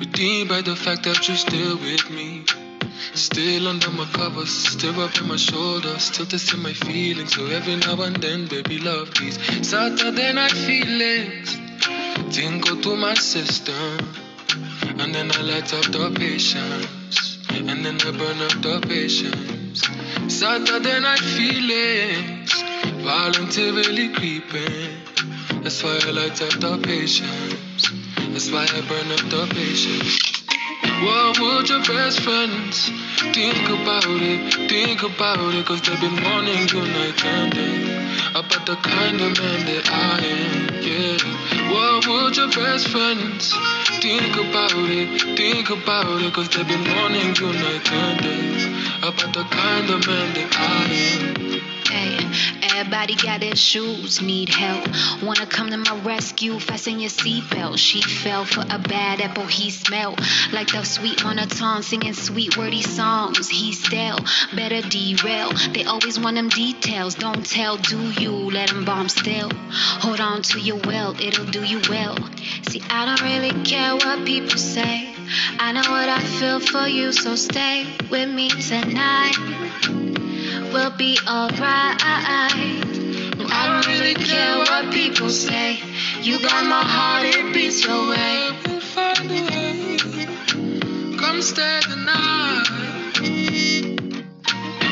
Redeemed 0.00 0.48
by 0.48 0.60
the 0.60 0.74
fact 0.74 1.04
that 1.04 1.28
you're 1.28 1.36
still 1.36 1.76
with 1.76 2.10
me. 2.10 2.44
Still 3.14 3.68
under 3.68 3.92
my 3.92 4.06
covers, 4.06 4.50
still 4.50 5.00
up 5.02 5.16
on 5.22 5.28
my 5.28 5.36
shoulders, 5.36 6.02
still 6.02 6.26
testing 6.26 6.62
my 6.62 6.72
feelings. 6.72 7.36
So 7.36 7.46
every 7.46 7.76
now 7.76 8.02
and 8.02 8.16
then, 8.16 8.48
baby, 8.48 8.80
love 8.80 9.14
these 9.20 9.38
Saturday 9.64 10.32
night 10.32 10.50
feelings. 10.50 11.56
Tingle 12.34 12.82
through 12.82 12.96
my 12.96 13.14
system. 13.14 13.98
And 14.98 15.14
then 15.14 15.30
I 15.30 15.42
light 15.42 15.72
up 15.72 15.84
the 15.92 16.12
patience. 16.18 17.38
And 17.50 17.86
then 17.86 18.00
I 18.02 18.10
burn 18.10 18.42
up 18.42 18.56
the 18.66 18.80
patience. 18.88 20.03
Saturday 20.28 21.00
night 21.00 21.20
feelings. 21.20 22.52
Voluntarily 23.02 24.08
creeping. 24.14 24.96
That's 25.62 25.82
why 25.82 26.00
I 26.02 26.10
light 26.10 26.40
up 26.42 26.60
the 26.60 26.78
patience. 26.82 27.90
That's 28.32 28.50
why 28.50 28.64
I 28.64 28.80
burn 28.88 29.12
up 29.12 29.24
the 29.30 29.46
patience. 29.54 30.34
What 31.04 31.38
would 31.40 31.68
your 31.68 31.84
best 31.84 32.20
friends 32.20 32.88
think 33.34 33.68
about 33.68 34.04
it? 34.06 34.68
Think 34.68 35.02
about 35.02 35.54
it, 35.54 35.66
cause 35.66 35.82
they've 35.82 36.00
been 36.00 36.22
warning 36.22 36.68
you 36.68 36.82
night 36.82 37.24
and 37.24 37.52
day 37.52 38.03
about 38.30 38.66
the 38.66 38.76
kind 38.76 39.20
of 39.20 39.38
man 39.40 39.66
that 39.66 39.88
I 39.90 40.18
am, 40.24 40.82
yeah. 40.82 41.70
What 41.70 42.06
would 42.06 42.36
your 42.36 42.48
best 42.48 42.88
friends 42.88 43.52
think 44.00 44.36
about 44.36 44.72
it? 44.74 45.36
Think 45.36 45.70
about 45.70 46.22
it, 46.22 46.32
cause 46.32 46.48
they've 46.50 46.66
been 46.66 46.84
warning 46.96 47.34
you 47.36 47.52
night 47.52 47.92
and 47.92 48.20
day 48.20 49.08
about 49.08 49.32
the 49.32 49.44
kind 49.44 49.90
of 49.90 50.06
man 50.06 50.34
that 50.34 50.56
I 50.56 51.60
am. 51.60 51.73
Everybody 52.76 53.14
got 53.14 53.40
their 53.40 53.52
issues, 53.52 54.20
need 54.20 54.48
help. 54.48 54.86
Wanna 55.22 55.46
come 55.46 55.70
to 55.70 55.76
my 55.76 55.96
rescue? 56.02 56.58
Fasten 56.58 56.98
your 56.98 57.10
seatbelt. 57.10 57.78
She 57.78 58.02
fell 58.02 58.44
for 58.44 58.62
a 58.62 58.78
bad 58.78 59.20
apple. 59.20 59.46
He 59.46 59.70
smelled 59.70 60.20
like 60.52 60.72
the 60.72 60.82
sweet 60.84 61.22
monotone, 61.22 61.82
singing 61.82 62.14
sweet 62.14 62.56
wordy 62.56 62.82
songs. 62.82 63.48
He 63.48 63.72
still 63.72 64.18
better 64.54 64.80
derail. 64.82 65.52
They 65.72 65.84
always 65.84 66.18
want 66.18 66.36
them 66.36 66.48
details. 66.48 67.14
Don't 67.14 67.46
tell, 67.46 67.76
do 67.76 67.98
you? 68.20 68.32
Let 68.32 68.70
them 68.70 68.84
bomb 68.84 69.08
still. 69.08 69.50
Hold 70.02 70.20
on 70.20 70.42
to 70.42 70.60
your 70.60 70.78
will, 70.78 71.14
it'll 71.20 71.46
do 71.46 71.62
you 71.62 71.80
well. 71.88 72.16
See, 72.68 72.82
I 72.90 73.06
don't 73.06 73.22
really 73.22 73.52
care 73.64 73.94
what 73.94 74.26
people 74.26 74.58
say. 74.58 75.14
I 75.58 75.72
know 75.72 75.88
what 75.90 76.08
I 76.08 76.20
feel 76.20 76.60
for 76.60 76.88
you, 76.88 77.12
so 77.12 77.36
stay 77.36 77.86
with 78.10 78.28
me 78.28 78.50
tonight 78.50 80.23
we'll 80.74 80.90
be 80.90 81.16
alright. 81.26 82.02
No, 83.38 83.46
I 83.48 83.62
don't 83.70 83.86
really 83.86 84.14
care 84.14 84.58
what 84.58 84.92
people 84.92 85.30
say. 85.30 85.78
You 86.20 86.40
got 86.40 86.66
my 86.66 86.82
heart, 86.82 87.26
it 87.26 87.54
beats 87.54 87.84
your 87.86 88.10
way. 88.10 88.50
We'll 88.66 88.80
find 88.80 89.30
a 89.30 89.40
way. 89.50 89.96
Come 91.16 91.40
stay 91.42 91.80
the 91.88 91.96
night. 92.12 92.68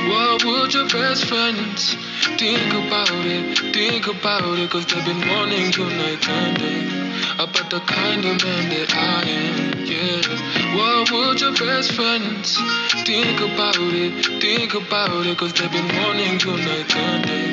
What 0.09 0.45
would 0.45 0.73
your 0.73 0.89
best 0.89 1.25
friends 1.25 1.97
think 2.39 2.73
about 2.73 3.11
it? 3.11 3.59
Think 3.75 4.07
about 4.07 4.59
it, 4.59 4.71
cause 4.71 4.87
they've 4.87 5.05
been 5.05 5.29
warning 5.29 5.73
you 5.73 5.85
night 5.99 6.29
and 6.29 6.59
day 6.59 7.02
about 7.39 7.71
the 7.71 7.81
kind 7.81 8.25
of 8.25 8.45
man 8.45 8.69
that 8.71 8.95
I 8.95 9.23
am, 9.29 9.87
yeah. 9.87 10.77
What 10.77 11.11
would 11.11 11.41
your 11.41 11.53
best 11.53 11.93
friends 11.93 12.57
think 13.05 13.41
about 13.41 13.77
it? 13.79 14.27
Think 14.41 14.75
about 14.75 15.27
it, 15.27 15.39
cause 15.39 15.53
they've 15.55 15.71
been 15.71 15.89
warning 16.03 16.41
you 16.41 16.57
night 16.57 16.97
and 16.97 17.25
day 17.25 17.53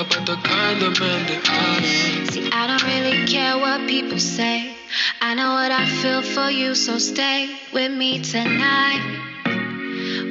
about 0.00 0.26
the 0.26 0.36
kind 0.36 0.82
of 0.82 0.98
man 1.00 1.26
that 1.26 1.48
I 1.48 2.20
am. 2.20 2.26
See, 2.26 2.50
I 2.50 2.66
don't 2.66 2.84
really 2.84 3.26
care 3.26 3.58
what 3.58 3.86
people 3.86 4.18
say. 4.18 4.74
I 5.20 5.34
know 5.34 5.52
what 5.54 5.70
I 5.70 5.86
feel 5.86 6.22
for 6.22 6.50
you, 6.50 6.74
so 6.74 6.98
stay 6.98 7.56
with 7.72 7.92
me 7.92 8.20
tonight. 8.20 9.02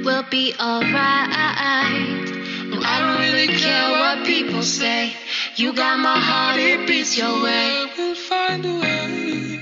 We'll 0.04 0.24
be 0.30 0.54
alright. 0.60 2.19
I 2.84 3.00
don't 3.00 3.20
really 3.20 3.48
care 3.48 3.92
what 3.92 4.26
people 4.26 4.64
say. 4.64 5.14
You 5.56 5.74
got 5.74 6.00
my 6.00 6.20
heart, 6.20 6.60
it 6.60 6.88
beats 6.88 7.18
your 7.18 7.44
way. 7.44 7.86
We'll 7.98 8.16
find 8.16 8.66
a 8.66 8.74
way. 8.74 9.60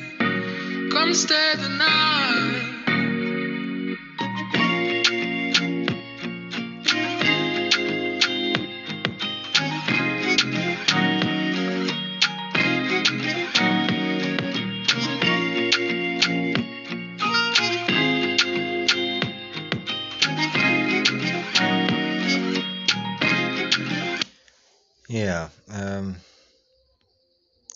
Come 0.92 1.14
stay 1.14 1.54
the 1.56 1.70
night. 1.70 2.67
Um, 25.70 26.16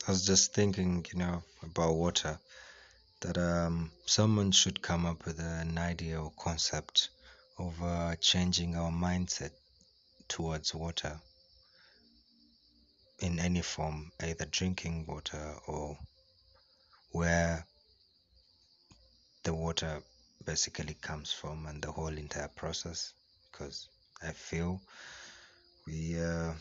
I 0.07 0.11
was 0.11 0.25
just 0.25 0.53
thinking, 0.53 1.05
you 1.11 1.19
know, 1.19 1.43
about 1.63 1.93
water, 1.93 2.39
that 3.21 3.37
um, 3.37 3.91
someone 4.05 4.51
should 4.51 4.81
come 4.81 5.05
up 5.05 5.25
with 5.25 5.39
an 5.39 5.77
idea 5.77 6.21
or 6.21 6.31
concept 6.37 7.09
of 7.57 7.81
uh, 7.83 8.15
changing 8.17 8.75
our 8.75 8.91
mindset 8.91 9.51
towards 10.27 10.73
water. 10.73 11.19
in 13.21 13.39
any 13.39 13.61
form, 13.61 14.11
either 14.23 14.45
drinking 14.45 15.05
water 15.05 15.53
or 15.67 15.97
where 17.11 17.65
the 19.43 19.53
water 19.53 20.01
basically 20.45 20.95
comes 20.95 21.31
from 21.31 21.67
and 21.67 21.81
the 21.83 21.91
whole 21.91 22.07
entire 22.17 22.47
process 22.47 23.13
because 23.51 23.87
I 24.23 24.31
feel 24.31 24.81
we 25.85 26.19
uh, 26.19 26.53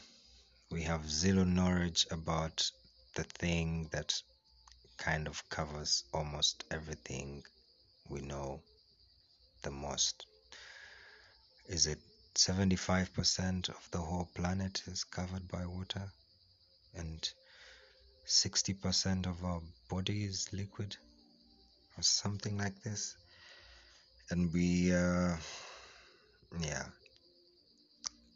we 0.71 0.83
have 0.83 1.11
zero 1.11 1.43
knowledge 1.43 2.07
about 2.13 2.71
the 3.17 3.25
thing 3.25 3.89
that 3.91 4.23
kind 4.99 5.27
of 5.27 5.49
covers 5.49 6.05
almost 6.15 6.63
everything 6.71 7.43
we 8.09 8.21
know 8.21 8.61
the 9.63 9.71
most. 9.71 10.27
Is 11.67 11.89
it 11.89 11.99
75% 12.37 13.69
of 13.69 13.89
the 13.91 13.99
whole 13.99 14.29
planet 14.35 14.83
is 14.87 15.03
covered 15.03 15.49
by 15.49 15.67
water 15.67 16.13
and 16.95 17.29
60% 18.27 19.27
of 19.27 19.45
our 19.45 19.61
body 19.89 20.25
is 20.25 20.53
liquid 20.53 20.97
or 21.99 22.03
something 22.03 22.57
like 22.57 22.81
this? 22.85 23.17
And 24.31 24.53
we, 24.53 24.95
uh, 24.95 25.37
yeah, 26.61 26.85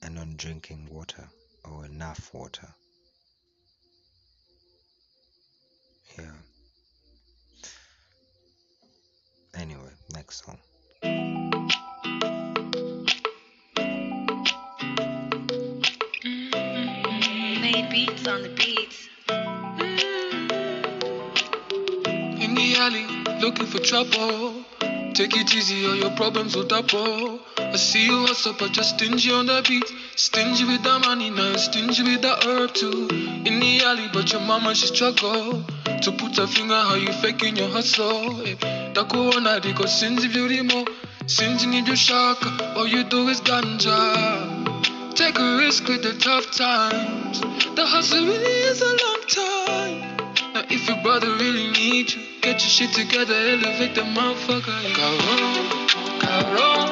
and 0.02 0.18
on 0.18 0.34
drinking 0.36 0.88
water 0.90 1.28
or 1.64 1.86
enough 1.86 2.30
water. 2.32 2.68
Yeah. 6.18 6.30
Anyway, 9.56 9.92
next 10.12 10.44
song. 10.44 10.58
Mm-hmm. 16.22 17.60
Made 17.60 17.88
beats 17.90 18.26
on 18.28 18.42
the 18.42 18.48
beats. 18.50 19.08
Mm-hmm. 19.28 19.84
In 22.42 22.54
the 22.54 22.76
alley, 22.76 23.06
looking 23.40 23.66
for 23.66 23.78
trouble. 23.78 24.63
Take 25.14 25.36
it 25.36 25.54
easy 25.54 25.86
all 25.86 25.94
your 25.94 26.10
problems 26.16 26.56
will 26.56 26.64
double. 26.64 27.38
I 27.56 27.76
see 27.76 28.06
you 28.06 28.26
hustle, 28.26 28.54
but 28.58 28.72
just 28.72 28.96
stingy 28.96 29.30
on 29.30 29.46
the 29.46 29.64
beat. 29.68 29.84
Stingy 30.16 30.64
with 30.64 30.82
the 30.82 30.98
money, 30.98 31.30
now 31.30 31.54
stingy 31.56 32.02
with 32.02 32.22
the 32.22 32.34
herb 32.44 32.74
too. 32.74 33.08
In 33.48 33.60
the 33.60 33.80
alley, 33.84 34.08
but 34.12 34.32
your 34.32 34.40
mama, 34.40 34.74
she 34.74 34.86
struggle. 34.88 35.62
To 36.02 36.12
put 36.12 36.36
her 36.36 36.46
finger 36.48 36.74
how 36.74 36.94
you 36.96 37.12
faking 37.12 37.56
your 37.56 37.68
hustle. 37.70 38.42
Eh, 38.44 38.56
Da 38.92 39.04
kuona 39.04 39.60
diko 39.60 39.86
sinzi 39.86 40.28
vyurimo. 40.28 40.84
Sinzi 41.26 41.66
need 41.68 41.86
your 41.86 41.96
shaka, 41.96 42.74
all 42.76 42.86
you 42.86 43.04
do 43.04 43.28
is 43.28 43.40
ganja. 43.40 45.14
Take 45.14 45.38
a 45.38 45.56
risk 45.58 45.86
with 45.88 46.02
the 46.02 46.14
tough 46.18 46.50
times. 46.50 47.40
The 47.76 47.86
hustle 47.86 48.26
really 48.26 48.60
is 48.70 48.82
a 48.82 48.86
long 48.86 49.22
time. 49.28 49.73
If 50.70 50.88
your 50.88 50.96
brother 51.02 51.28
really 51.36 51.70
needs 51.70 52.16
you, 52.16 52.22
get 52.40 52.60
your 52.60 52.70
shit 52.70 52.92
together, 52.92 53.34
elevate 53.34 53.94
the 53.94 54.02
motherfucker. 54.02 54.72
Cabrón, 54.94 55.88
cabrón, 56.20 56.83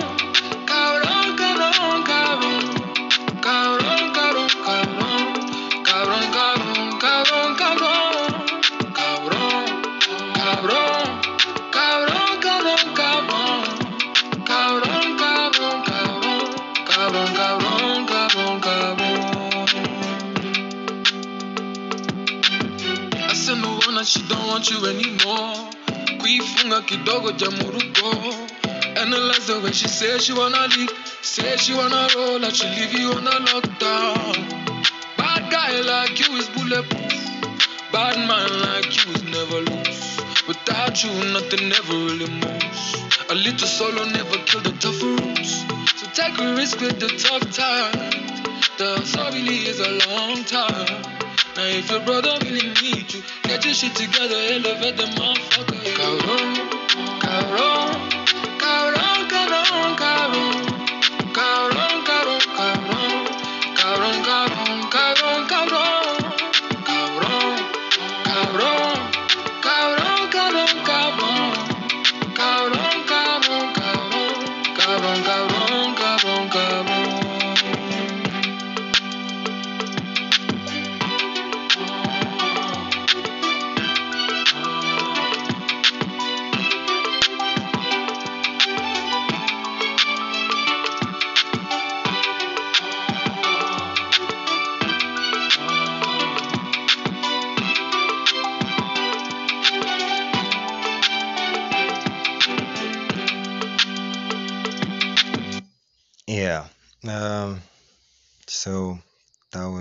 want 24.52 24.70
you 24.70 24.84
anymore. 24.86 25.70
Kuifunga 26.20 26.82
kidogo 26.82 27.32
jamurugo. 27.32 28.10
Analyze 29.00 29.46
the 29.46 29.60
way 29.64 29.72
she 29.72 29.88
says 29.88 30.26
she 30.26 30.34
wanna 30.34 30.68
leave. 30.76 30.92
Say 31.22 31.56
she 31.56 31.72
wanna 31.72 32.06
roll 32.14 32.44
out, 32.44 32.54
she 32.54 32.66
leave 32.68 32.92
you 32.92 33.12
on 33.12 33.26
a 33.26 33.36
lockdown. 33.48 34.36
Bad 35.16 35.50
guy 35.50 35.80
like 35.80 36.20
you 36.20 36.36
is 36.36 36.48
bulletproof. 36.50 37.14
Bad 37.92 38.16
man 38.28 38.50
like 38.66 38.92
you 38.98 39.12
is 39.14 39.22
never 39.24 39.60
lose. 39.70 40.20
Without 40.46 41.02
you, 41.02 41.12
nothing 41.32 41.72
ever 41.72 41.96
really 42.08 42.28
moves. 42.28 42.84
A 43.30 43.34
little 43.34 43.66
solo 43.66 44.04
never 44.04 44.36
killed 44.44 44.64
the 44.64 44.72
tough 44.82 45.02
roots. 45.02 45.64
So 45.98 46.04
take 46.12 46.38
a 46.38 46.54
risk 46.56 46.78
with 46.78 47.00
the 47.00 47.08
tough 47.08 47.46
times. 47.56 48.16
The 48.76 49.30
really 49.32 49.60
is 49.72 49.80
a 49.80 49.92
long 50.10 50.44
time. 50.44 51.21
Now 51.54 51.64
if 51.64 51.90
your 51.90 52.00
brother 52.00 52.38
really 52.44 52.72
need 52.80 53.12
you, 53.12 53.22
get 53.42 53.64
your 53.64 53.74
shit 53.74 53.94
together, 53.94 54.36
elevate 54.56 54.96
the 54.96 55.04
motherfucker. 55.04 55.80
Cabrón, 56.00 57.20
cabrón, 57.20 57.81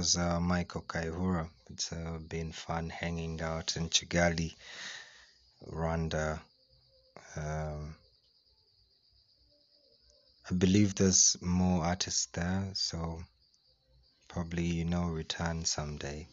was 0.01 0.17
uh, 0.17 0.39
Michael 0.39 0.81
Kayihura. 0.81 1.47
It's 1.69 1.93
uh, 1.93 2.17
been 2.27 2.51
fun 2.51 2.89
hanging 2.89 3.39
out 3.39 3.77
in 3.77 3.87
Kigali, 3.87 4.55
Rwanda. 5.71 6.39
Um, 7.35 7.93
I 10.49 10.55
believe 10.55 10.95
there's 10.95 11.37
more 11.39 11.83
artists 11.85 12.25
there, 12.33 12.71
so 12.73 13.21
probably 14.27 14.65
you 14.65 14.85
know 14.85 15.03
return 15.03 15.65
someday. 15.65 16.27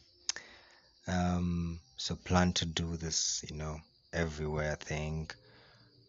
Um, 1.07 1.79
so 1.99 2.15
plan 2.15 2.55
to 2.55 2.65
do 2.65 2.97
this, 2.97 3.45
you 3.51 3.55
know, 3.55 3.77
everywhere 4.15 4.77
thing. 4.77 5.29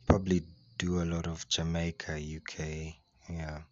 Probably 0.07 0.43
do 0.78 1.01
a 1.01 1.10
lot 1.14 1.28
of 1.28 1.45
Jamaica, 1.49 2.14
UK, 2.14 2.95
yeah, 3.30 3.64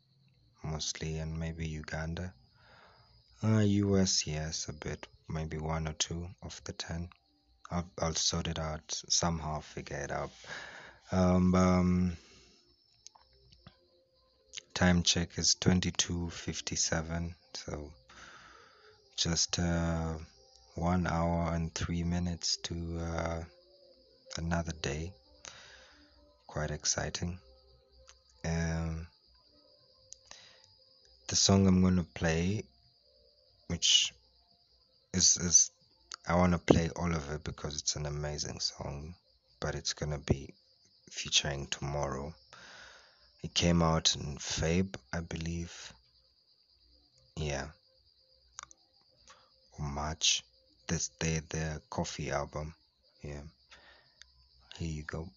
mostly, 0.61 1.19
and 1.19 1.39
maybe 1.39 1.65
Uganda. 1.65 2.33
Uh, 3.43 3.59
US, 3.59 4.25
yes, 4.25 4.67
a 4.67 4.73
bit, 4.73 5.05
maybe 5.29 5.57
one 5.57 5.87
or 5.87 5.93
two 5.93 6.27
of 6.41 6.59
the 6.63 6.73
ten. 6.73 7.07
I'll, 7.69 7.87
I'll 7.99 8.15
sort 8.15 8.47
it 8.47 8.57
out 8.57 8.99
somehow, 9.09 9.59
figure 9.59 9.97
it 9.97 10.11
out. 10.11 10.31
Um, 11.11 11.53
um, 11.53 12.17
time 14.73 15.03
check 15.03 15.37
is 15.37 15.55
22:57, 15.61 17.35
so 17.53 17.91
just 19.17 19.59
uh, 19.59 20.15
one 20.73 21.05
hour 21.05 21.53
and 21.53 21.73
three 21.75 22.03
minutes 22.03 22.57
to 22.63 22.99
uh, 22.99 23.43
another 24.37 24.73
day. 24.81 25.13
Quite 26.47 26.71
exciting. 26.71 27.37
Um, 28.43 29.07
the 31.27 31.35
song 31.35 31.67
I'm 31.67 31.83
gonna 31.83 32.03
play, 32.03 32.63
which 33.67 34.13
is 35.13 35.37
is 35.37 35.71
I 36.27 36.35
wanna 36.35 36.57
play 36.57 36.89
all 36.95 37.13
of 37.13 37.29
it 37.31 37.43
because 37.43 37.77
it's 37.77 37.95
an 37.95 38.05
amazing 38.05 38.59
song, 38.59 39.15
but 39.59 39.75
it's 39.75 39.93
gonna 39.93 40.19
be 40.19 40.53
featuring 41.09 41.67
tomorrow. 41.67 42.33
It 43.43 43.53
came 43.53 43.81
out 43.81 44.15
in 44.15 44.37
Fabe, 44.37 44.95
I 45.13 45.21
believe. 45.21 45.93
Yeah. 47.35 47.67
March. 49.79 50.43
This 50.87 51.09
day 51.19 51.41
their 51.49 51.81
coffee 51.89 52.31
album. 52.31 52.73
Yeah. 53.21 53.41
Here 54.77 54.89
you 54.89 55.03
go. 55.03 55.29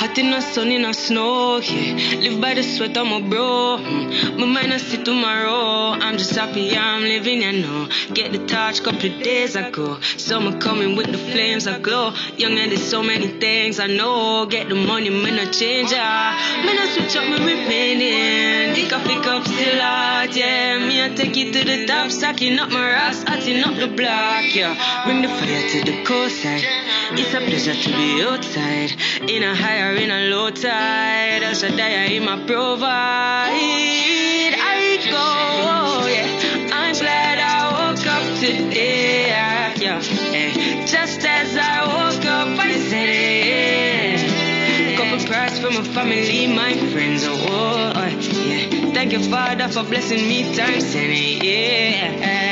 Hot 0.00 0.16
in 0.16 0.30
the 0.30 0.40
sun, 0.40 0.72
in 0.72 0.80
the 0.80 0.94
snow, 0.94 1.58
yeah. 1.58 2.20
Live 2.20 2.40
by 2.40 2.54
the 2.54 2.62
sweat 2.62 2.96
of 2.96 3.06
my 3.06 3.20
bro. 3.20 3.76
My 3.76 4.46
mind 4.46 4.72
I 4.72 4.78
see 4.78 5.04
tomorrow. 5.04 5.92
I'm 5.92 6.16
just 6.16 6.34
happy 6.34 6.74
I'm 6.74 7.02
living, 7.02 7.42
you 7.42 7.60
know. 7.60 7.86
Get 8.14 8.32
the 8.32 8.46
touch 8.46 8.82
couple 8.82 9.12
of 9.12 9.22
days 9.22 9.56
ago. 9.56 10.00
Summer 10.16 10.58
coming 10.58 10.96
with 10.96 11.12
the 11.12 11.18
flames 11.18 11.66
I 11.66 11.78
glow. 11.80 12.14
Young 12.38 12.58
and 12.58 12.72
there's 12.72 12.82
so 12.82 13.02
many 13.02 13.28
things 13.28 13.78
I 13.78 13.88
know. 13.88 14.46
Get 14.46 14.70
the 14.70 14.74
money, 14.74 15.10
man, 15.10 15.38
I 15.38 15.50
change, 15.50 15.92
ah. 15.92 16.62
Man, 16.64 16.78
I 16.78 16.88
switch 16.94 17.16
up 17.16 17.28
my 17.28 17.36
remaining. 17.36 18.74
Think 18.74 18.94
I 18.94 19.04
pick 19.04 19.26
up 19.26 19.46
still 19.46 19.82
out, 19.82 20.34
yeah. 20.34 20.78
Me, 20.78 21.04
I 21.04 21.14
take 21.14 21.36
it 21.36 21.52
to 21.52 21.62
the 21.62 21.84
top, 21.86 22.10
stacking 22.10 22.58
up 22.58 22.70
my 22.70 22.90
rocks, 22.90 23.22
hotting 23.24 23.62
up 23.62 23.76
the 23.76 23.88
block, 23.88 24.56
yeah. 24.56 25.04
Bring 25.04 25.20
the 25.20 25.28
fire 25.28 25.68
to 25.68 25.84
the 25.84 26.04
coastline. 26.04 26.99
It's 27.12 27.34
a 27.34 27.40
pleasure 27.40 27.74
to 27.74 27.88
be 27.96 28.22
outside. 28.22 28.92
In 29.28 29.42
a 29.42 29.54
high 29.54 29.82
or 29.82 29.94
in 29.96 30.10
a 30.10 30.28
low 30.30 30.50
tide. 30.50 31.42
A 31.42 31.76
die, 31.76 32.06
in 32.14 32.24
my 32.24 32.36
provide. 32.46 33.50
I 33.52 34.96
go, 35.10 36.06
yeah. 36.06 36.68
I'm 36.72 36.94
glad 36.94 37.38
I 37.38 37.90
woke 37.90 38.06
up 38.06 38.38
today, 38.38 39.26
yeah. 39.28 39.74
yeah. 39.76 40.00
eh. 40.34 40.86
Just 40.86 41.24
as 41.24 41.56
I 41.56 41.86
woke 41.86 42.24
up, 42.24 42.58
I 42.58 42.78
said 42.78 43.08
it. 43.10 44.96
Couple 44.96 45.26
prayers 45.26 45.58
for 45.58 45.70
my 45.70 45.82
family, 45.92 46.46
my 46.46 46.74
friends, 46.92 47.24
oh, 47.26 47.34
oh, 47.34 47.92
oh, 47.96 48.06
yeah. 48.06 48.92
Thank 48.92 49.12
you, 49.12 49.20
Father, 49.24 49.68
for 49.68 49.82
blessing 49.84 50.28
me 50.28 50.54
times 50.56 50.92
ten, 50.92 51.10
yeah. 51.10 52.49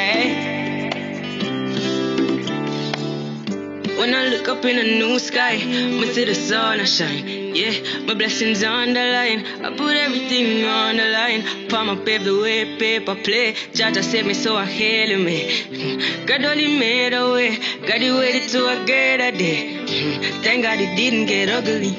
When 3.99 4.14
I 4.14 4.28
look 4.28 4.49
up 4.49 4.64
in 4.64 4.76
the 4.76 4.84
new 4.84 5.18
sky, 5.18 5.57
me 5.57 6.12
see 6.12 6.24
the 6.24 6.34
sun 6.34 6.80
I 6.80 6.84
shine. 6.84 7.26
Yeah, 7.55 7.72
my 8.07 8.14
blessings 8.14 8.62
on 8.62 8.94
the 8.94 9.05
line. 9.16 9.40
I 9.64 9.76
put 9.76 9.96
everything 9.96 10.64
on 10.64 10.96
the 10.96 11.09
line. 11.11 11.68
Palm 11.68 12.05
pave 12.05 12.24
the 12.24 12.38
way, 12.38 12.76
paper 12.78 13.16
play. 13.16 13.55
Jaja 13.72 14.05
saved 14.05 14.28
me, 14.28 14.34
so 14.34 14.57
I 14.57 14.66
hail 14.66 15.18
me. 15.18 16.24
God 16.26 16.44
only 16.44 16.78
made 16.78 17.12
a 17.12 17.32
way. 17.32 17.57
God 17.88 18.01
he 18.01 18.12
waited 18.12 18.49
to 18.51 18.68
a 18.68 18.76
greater 18.86 19.32
day. 19.36 19.84
Thank 20.44 20.62
God 20.62 20.78
it 20.78 20.94
didn't 20.94 21.26
get 21.26 21.49
ugly. 21.49 21.90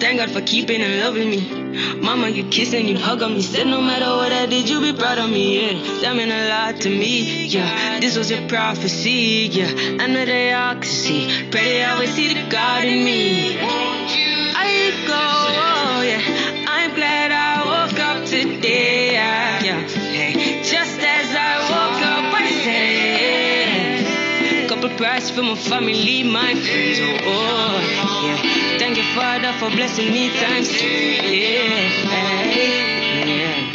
Thank 0.00 0.18
God 0.18 0.30
for 0.30 0.40
keeping 0.40 0.82
and 0.82 0.98
loving 1.00 1.30
me. 1.30 1.65
Mama, 2.02 2.28
you 2.28 2.44
kiss 2.44 2.72
and 2.74 2.88
you 2.88 2.96
hug 2.98 3.22
on 3.22 3.34
me. 3.34 3.42
Said 3.42 3.66
no 3.66 3.80
matter 3.80 4.06
what 4.16 4.32
I 4.32 4.46
did, 4.46 4.68
you 4.68 4.80
be 4.80 4.92
proud 4.92 5.18
of 5.18 5.30
me. 5.30 5.60
Yeah, 5.60 5.72
that 6.02 6.16
meant 6.16 6.32
a 6.32 6.48
lot 6.48 6.80
to 6.82 6.88
me. 6.88 7.46
Yeah, 7.46 7.98
this 8.00 8.16
was 8.16 8.30
your 8.30 8.46
prophecy. 8.48 9.48
Yeah, 9.50 9.70
I 10.02 10.06
know 10.06 10.24
they 10.24 10.52
all 10.52 10.74
can 10.74 10.82
see. 10.84 11.26
Pray 11.50 11.64
they 11.64 11.84
always 11.84 12.14
see 12.14 12.32
the 12.34 12.42
God 12.48 12.84
in 12.84 13.04
me. 13.04 13.58
I 13.58 14.92
go, 15.06 15.14
oh, 15.14 16.02
yeah. 16.02 16.20
I'm 16.68 16.94
glad 16.94 17.30
I 17.32 17.64
woke 17.64 17.98
up 18.00 18.24
today. 18.26 19.12
Yeah, 19.12 19.62
yeah. 19.62 19.80
Hey, 19.88 20.62
just 20.62 21.00
as 21.00 21.34
I 21.34 21.58
woke 21.70 22.02
up, 22.02 22.34
I 22.34 22.50
said, 22.64 24.68
couple 24.68 24.90
prayers 24.96 25.30
for 25.30 25.42
my 25.42 25.54
family, 25.54 26.22
my 26.24 26.54
friends. 26.54 26.98
Oh, 27.00 27.18
oh, 27.24 27.80
yeah. 28.26 28.55
Father, 29.14 29.52
for 29.58 29.70
blessing 29.70 30.12
me 30.12 30.30
two. 30.30 30.88
Yeah, 30.88 31.90
yeah. 33.24 33.66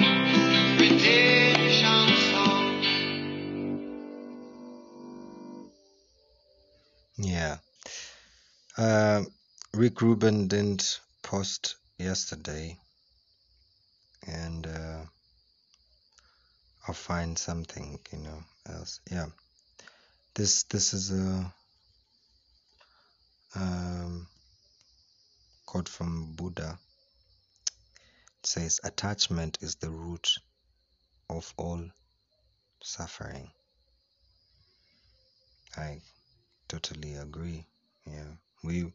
Yeah. 7.17 7.57
Uh, 8.77 9.23
Rick 9.73 10.01
Rubin 10.01 10.47
didn't 10.47 10.99
post 11.21 11.75
yesterday, 11.97 12.77
and 14.27 14.65
uh, 14.65 15.01
I'll 16.87 16.93
find 16.93 17.37
something, 17.37 17.99
you 18.11 18.17
know, 18.19 18.43
else. 18.67 18.99
Yeah. 19.11 19.27
This 20.33 20.63
this 20.63 20.93
is 20.93 21.11
a 21.11 21.53
um, 23.55 24.27
quote 25.71 25.87
from 25.87 26.33
Buddha. 26.33 26.77
Says, 28.43 28.81
"Attachment 28.83 29.57
is 29.61 29.75
the 29.75 29.89
root 29.89 30.27
of 31.29 31.53
all 31.55 31.89
suffering." 32.83 33.49
I 35.77 36.01
totally 36.67 37.13
agree. 37.13 37.65
Yeah, 38.05 38.33
we 38.61 38.91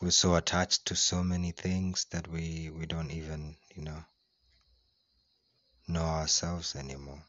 we're 0.00 0.10
so 0.10 0.36
attached 0.36 0.86
to 0.86 0.96
so 0.96 1.22
many 1.22 1.52
things 1.52 2.06
that 2.12 2.26
we 2.28 2.70
we 2.70 2.86
don't 2.86 3.10
even 3.10 3.54
you 3.74 3.82
know 3.82 4.02
know 5.86 6.06
ourselves 6.20 6.76
anymore. 6.76 7.22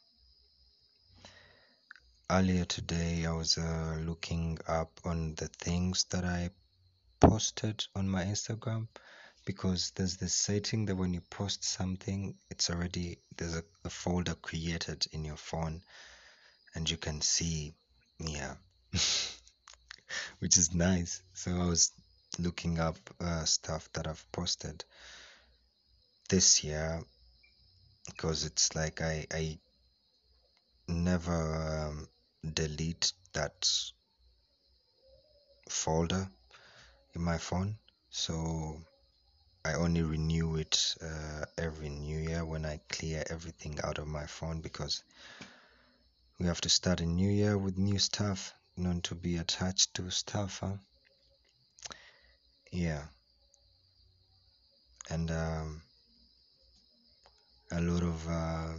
Earlier 2.30 2.64
today, 2.64 3.26
I 3.26 3.34
was 3.34 3.58
uh, 3.58 3.98
looking 4.00 4.60
up 4.66 4.98
on 5.04 5.36
the 5.36 5.50
things 5.50 6.06
that 6.12 6.24
I 6.24 6.52
posted 7.20 7.86
on 7.96 8.08
my 8.08 8.24
Instagram 8.24 8.88
because 9.46 9.92
there's 9.96 10.18
this 10.18 10.34
setting 10.34 10.86
that 10.86 10.96
when 10.96 11.14
you 11.14 11.22
post 11.30 11.64
something, 11.64 12.36
it's 12.50 12.70
already 12.70 13.18
there's 13.38 13.56
a, 13.56 13.64
a 13.86 13.90
folder 13.90 14.36
created 14.36 15.06
in 15.14 15.24
your 15.24 15.38
phone, 15.38 15.82
and 16.76 16.90
you 16.90 16.98
can 16.98 17.22
see, 17.22 17.74
yeah, 18.20 18.56
which 20.40 20.58
is 20.58 20.74
nice. 20.74 21.22
So 21.34 21.52
I 21.52 21.66
was 21.66 21.92
looking 22.40 22.80
up 22.80 22.98
uh, 23.22 23.46
stuff 23.46 23.90
that 23.94 24.06
I've 24.08 24.32
posted 24.32 24.84
this 26.30 26.64
year 26.64 27.02
because 28.06 28.44
it's 28.44 28.76
like 28.76 29.02
I 29.02 29.26
I 29.34 29.60
never 30.90 31.88
um, 31.88 32.08
delete 32.54 33.14
that 33.34 33.70
folder 35.70 36.30
in 37.18 37.24
my 37.24 37.40
phone, 37.40 37.76
so 38.12 38.80
I 39.66 39.74
only 39.74 40.04
renew 40.04 40.58
it 40.58 40.96
uh, 41.02 41.46
every 41.58 41.90
new 41.90 42.20
year 42.20 42.46
when 42.46 42.64
I 42.64 42.80
clear 42.90 43.24
everything 43.28 43.80
out 43.84 43.98
of 43.98 44.08
my 44.08 44.28
phone 44.28 44.62
because 44.62 45.04
we 46.38 46.46
have 46.46 46.62
to 46.62 46.70
start 46.70 47.02
a 47.02 47.06
new 47.08 47.30
year 47.30 47.58
with 47.58 47.76
new 47.80 47.98
stuff, 47.98 48.54
not 48.78 49.02
to 49.06 49.16
be 49.16 49.38
attached 49.38 49.96
to 49.96 50.12
stuff. 50.12 50.60
Huh? 50.60 50.78
Yeah, 52.72 53.06
and 55.10 55.32
um, 55.32 55.82
a 57.72 57.82
lot 57.82 58.04
of 58.04 58.28
uh, 58.30 58.74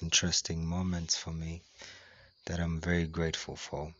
interesting 0.00 0.64
moments 0.64 1.16
for 1.16 1.32
me 1.32 1.62
that 2.44 2.60
I'm 2.60 2.80
very 2.80 3.08
grateful 3.08 3.56
for. 3.56 3.92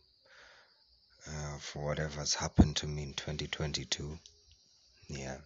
Uh, 1.27 1.59
for 1.59 1.85
whatever's 1.85 2.35
happened 2.35 2.77
to 2.77 2.87
me 2.87 3.03
in 3.03 3.13
2022. 3.13 4.19
Yeah. 5.09 5.37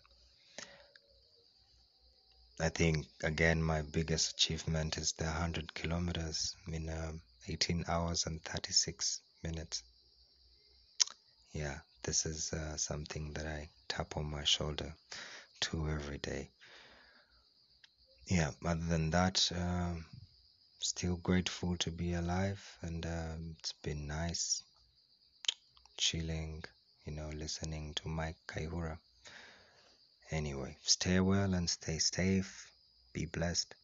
I 2.60 2.68
think, 2.68 3.06
again, 3.24 3.62
my 3.62 3.82
biggest 3.82 4.34
achievement 4.34 4.96
is 4.96 5.12
the 5.12 5.24
100 5.24 5.74
kilometers 5.74 6.54
in 6.68 6.88
um, 6.88 7.20
18 7.48 7.84
hours 7.88 8.26
and 8.26 8.42
36 8.44 9.20
minutes. 9.42 9.82
Yeah, 11.52 11.80
this 12.02 12.24
is 12.24 12.52
uh, 12.52 12.76
something 12.76 13.32
that 13.32 13.46
I 13.46 13.68
tap 13.88 14.16
on 14.16 14.30
my 14.30 14.44
shoulder 14.44 14.94
to 15.60 15.88
every 15.88 16.18
day. 16.18 16.50
Yeah, 18.26 18.52
other 18.64 18.84
than 18.86 19.10
that, 19.10 19.50
um, 19.54 20.06
still 20.80 21.16
grateful 21.16 21.76
to 21.78 21.90
be 21.90 22.14
alive, 22.14 22.62
and 22.82 23.04
um, 23.04 23.56
it's 23.58 23.72
been 23.82 24.06
nice 24.06 24.62
chilling, 25.96 26.64
you 27.04 27.12
know, 27.12 27.30
listening 27.34 27.94
to 27.94 28.08
Mike 28.08 28.36
Kayihura. 28.46 28.98
Anyway, 30.30 30.76
stay 30.82 31.20
well 31.20 31.54
and 31.54 31.68
stay 31.68 31.98
safe. 31.98 32.70
Be 33.12 33.26
blessed. 33.26 33.74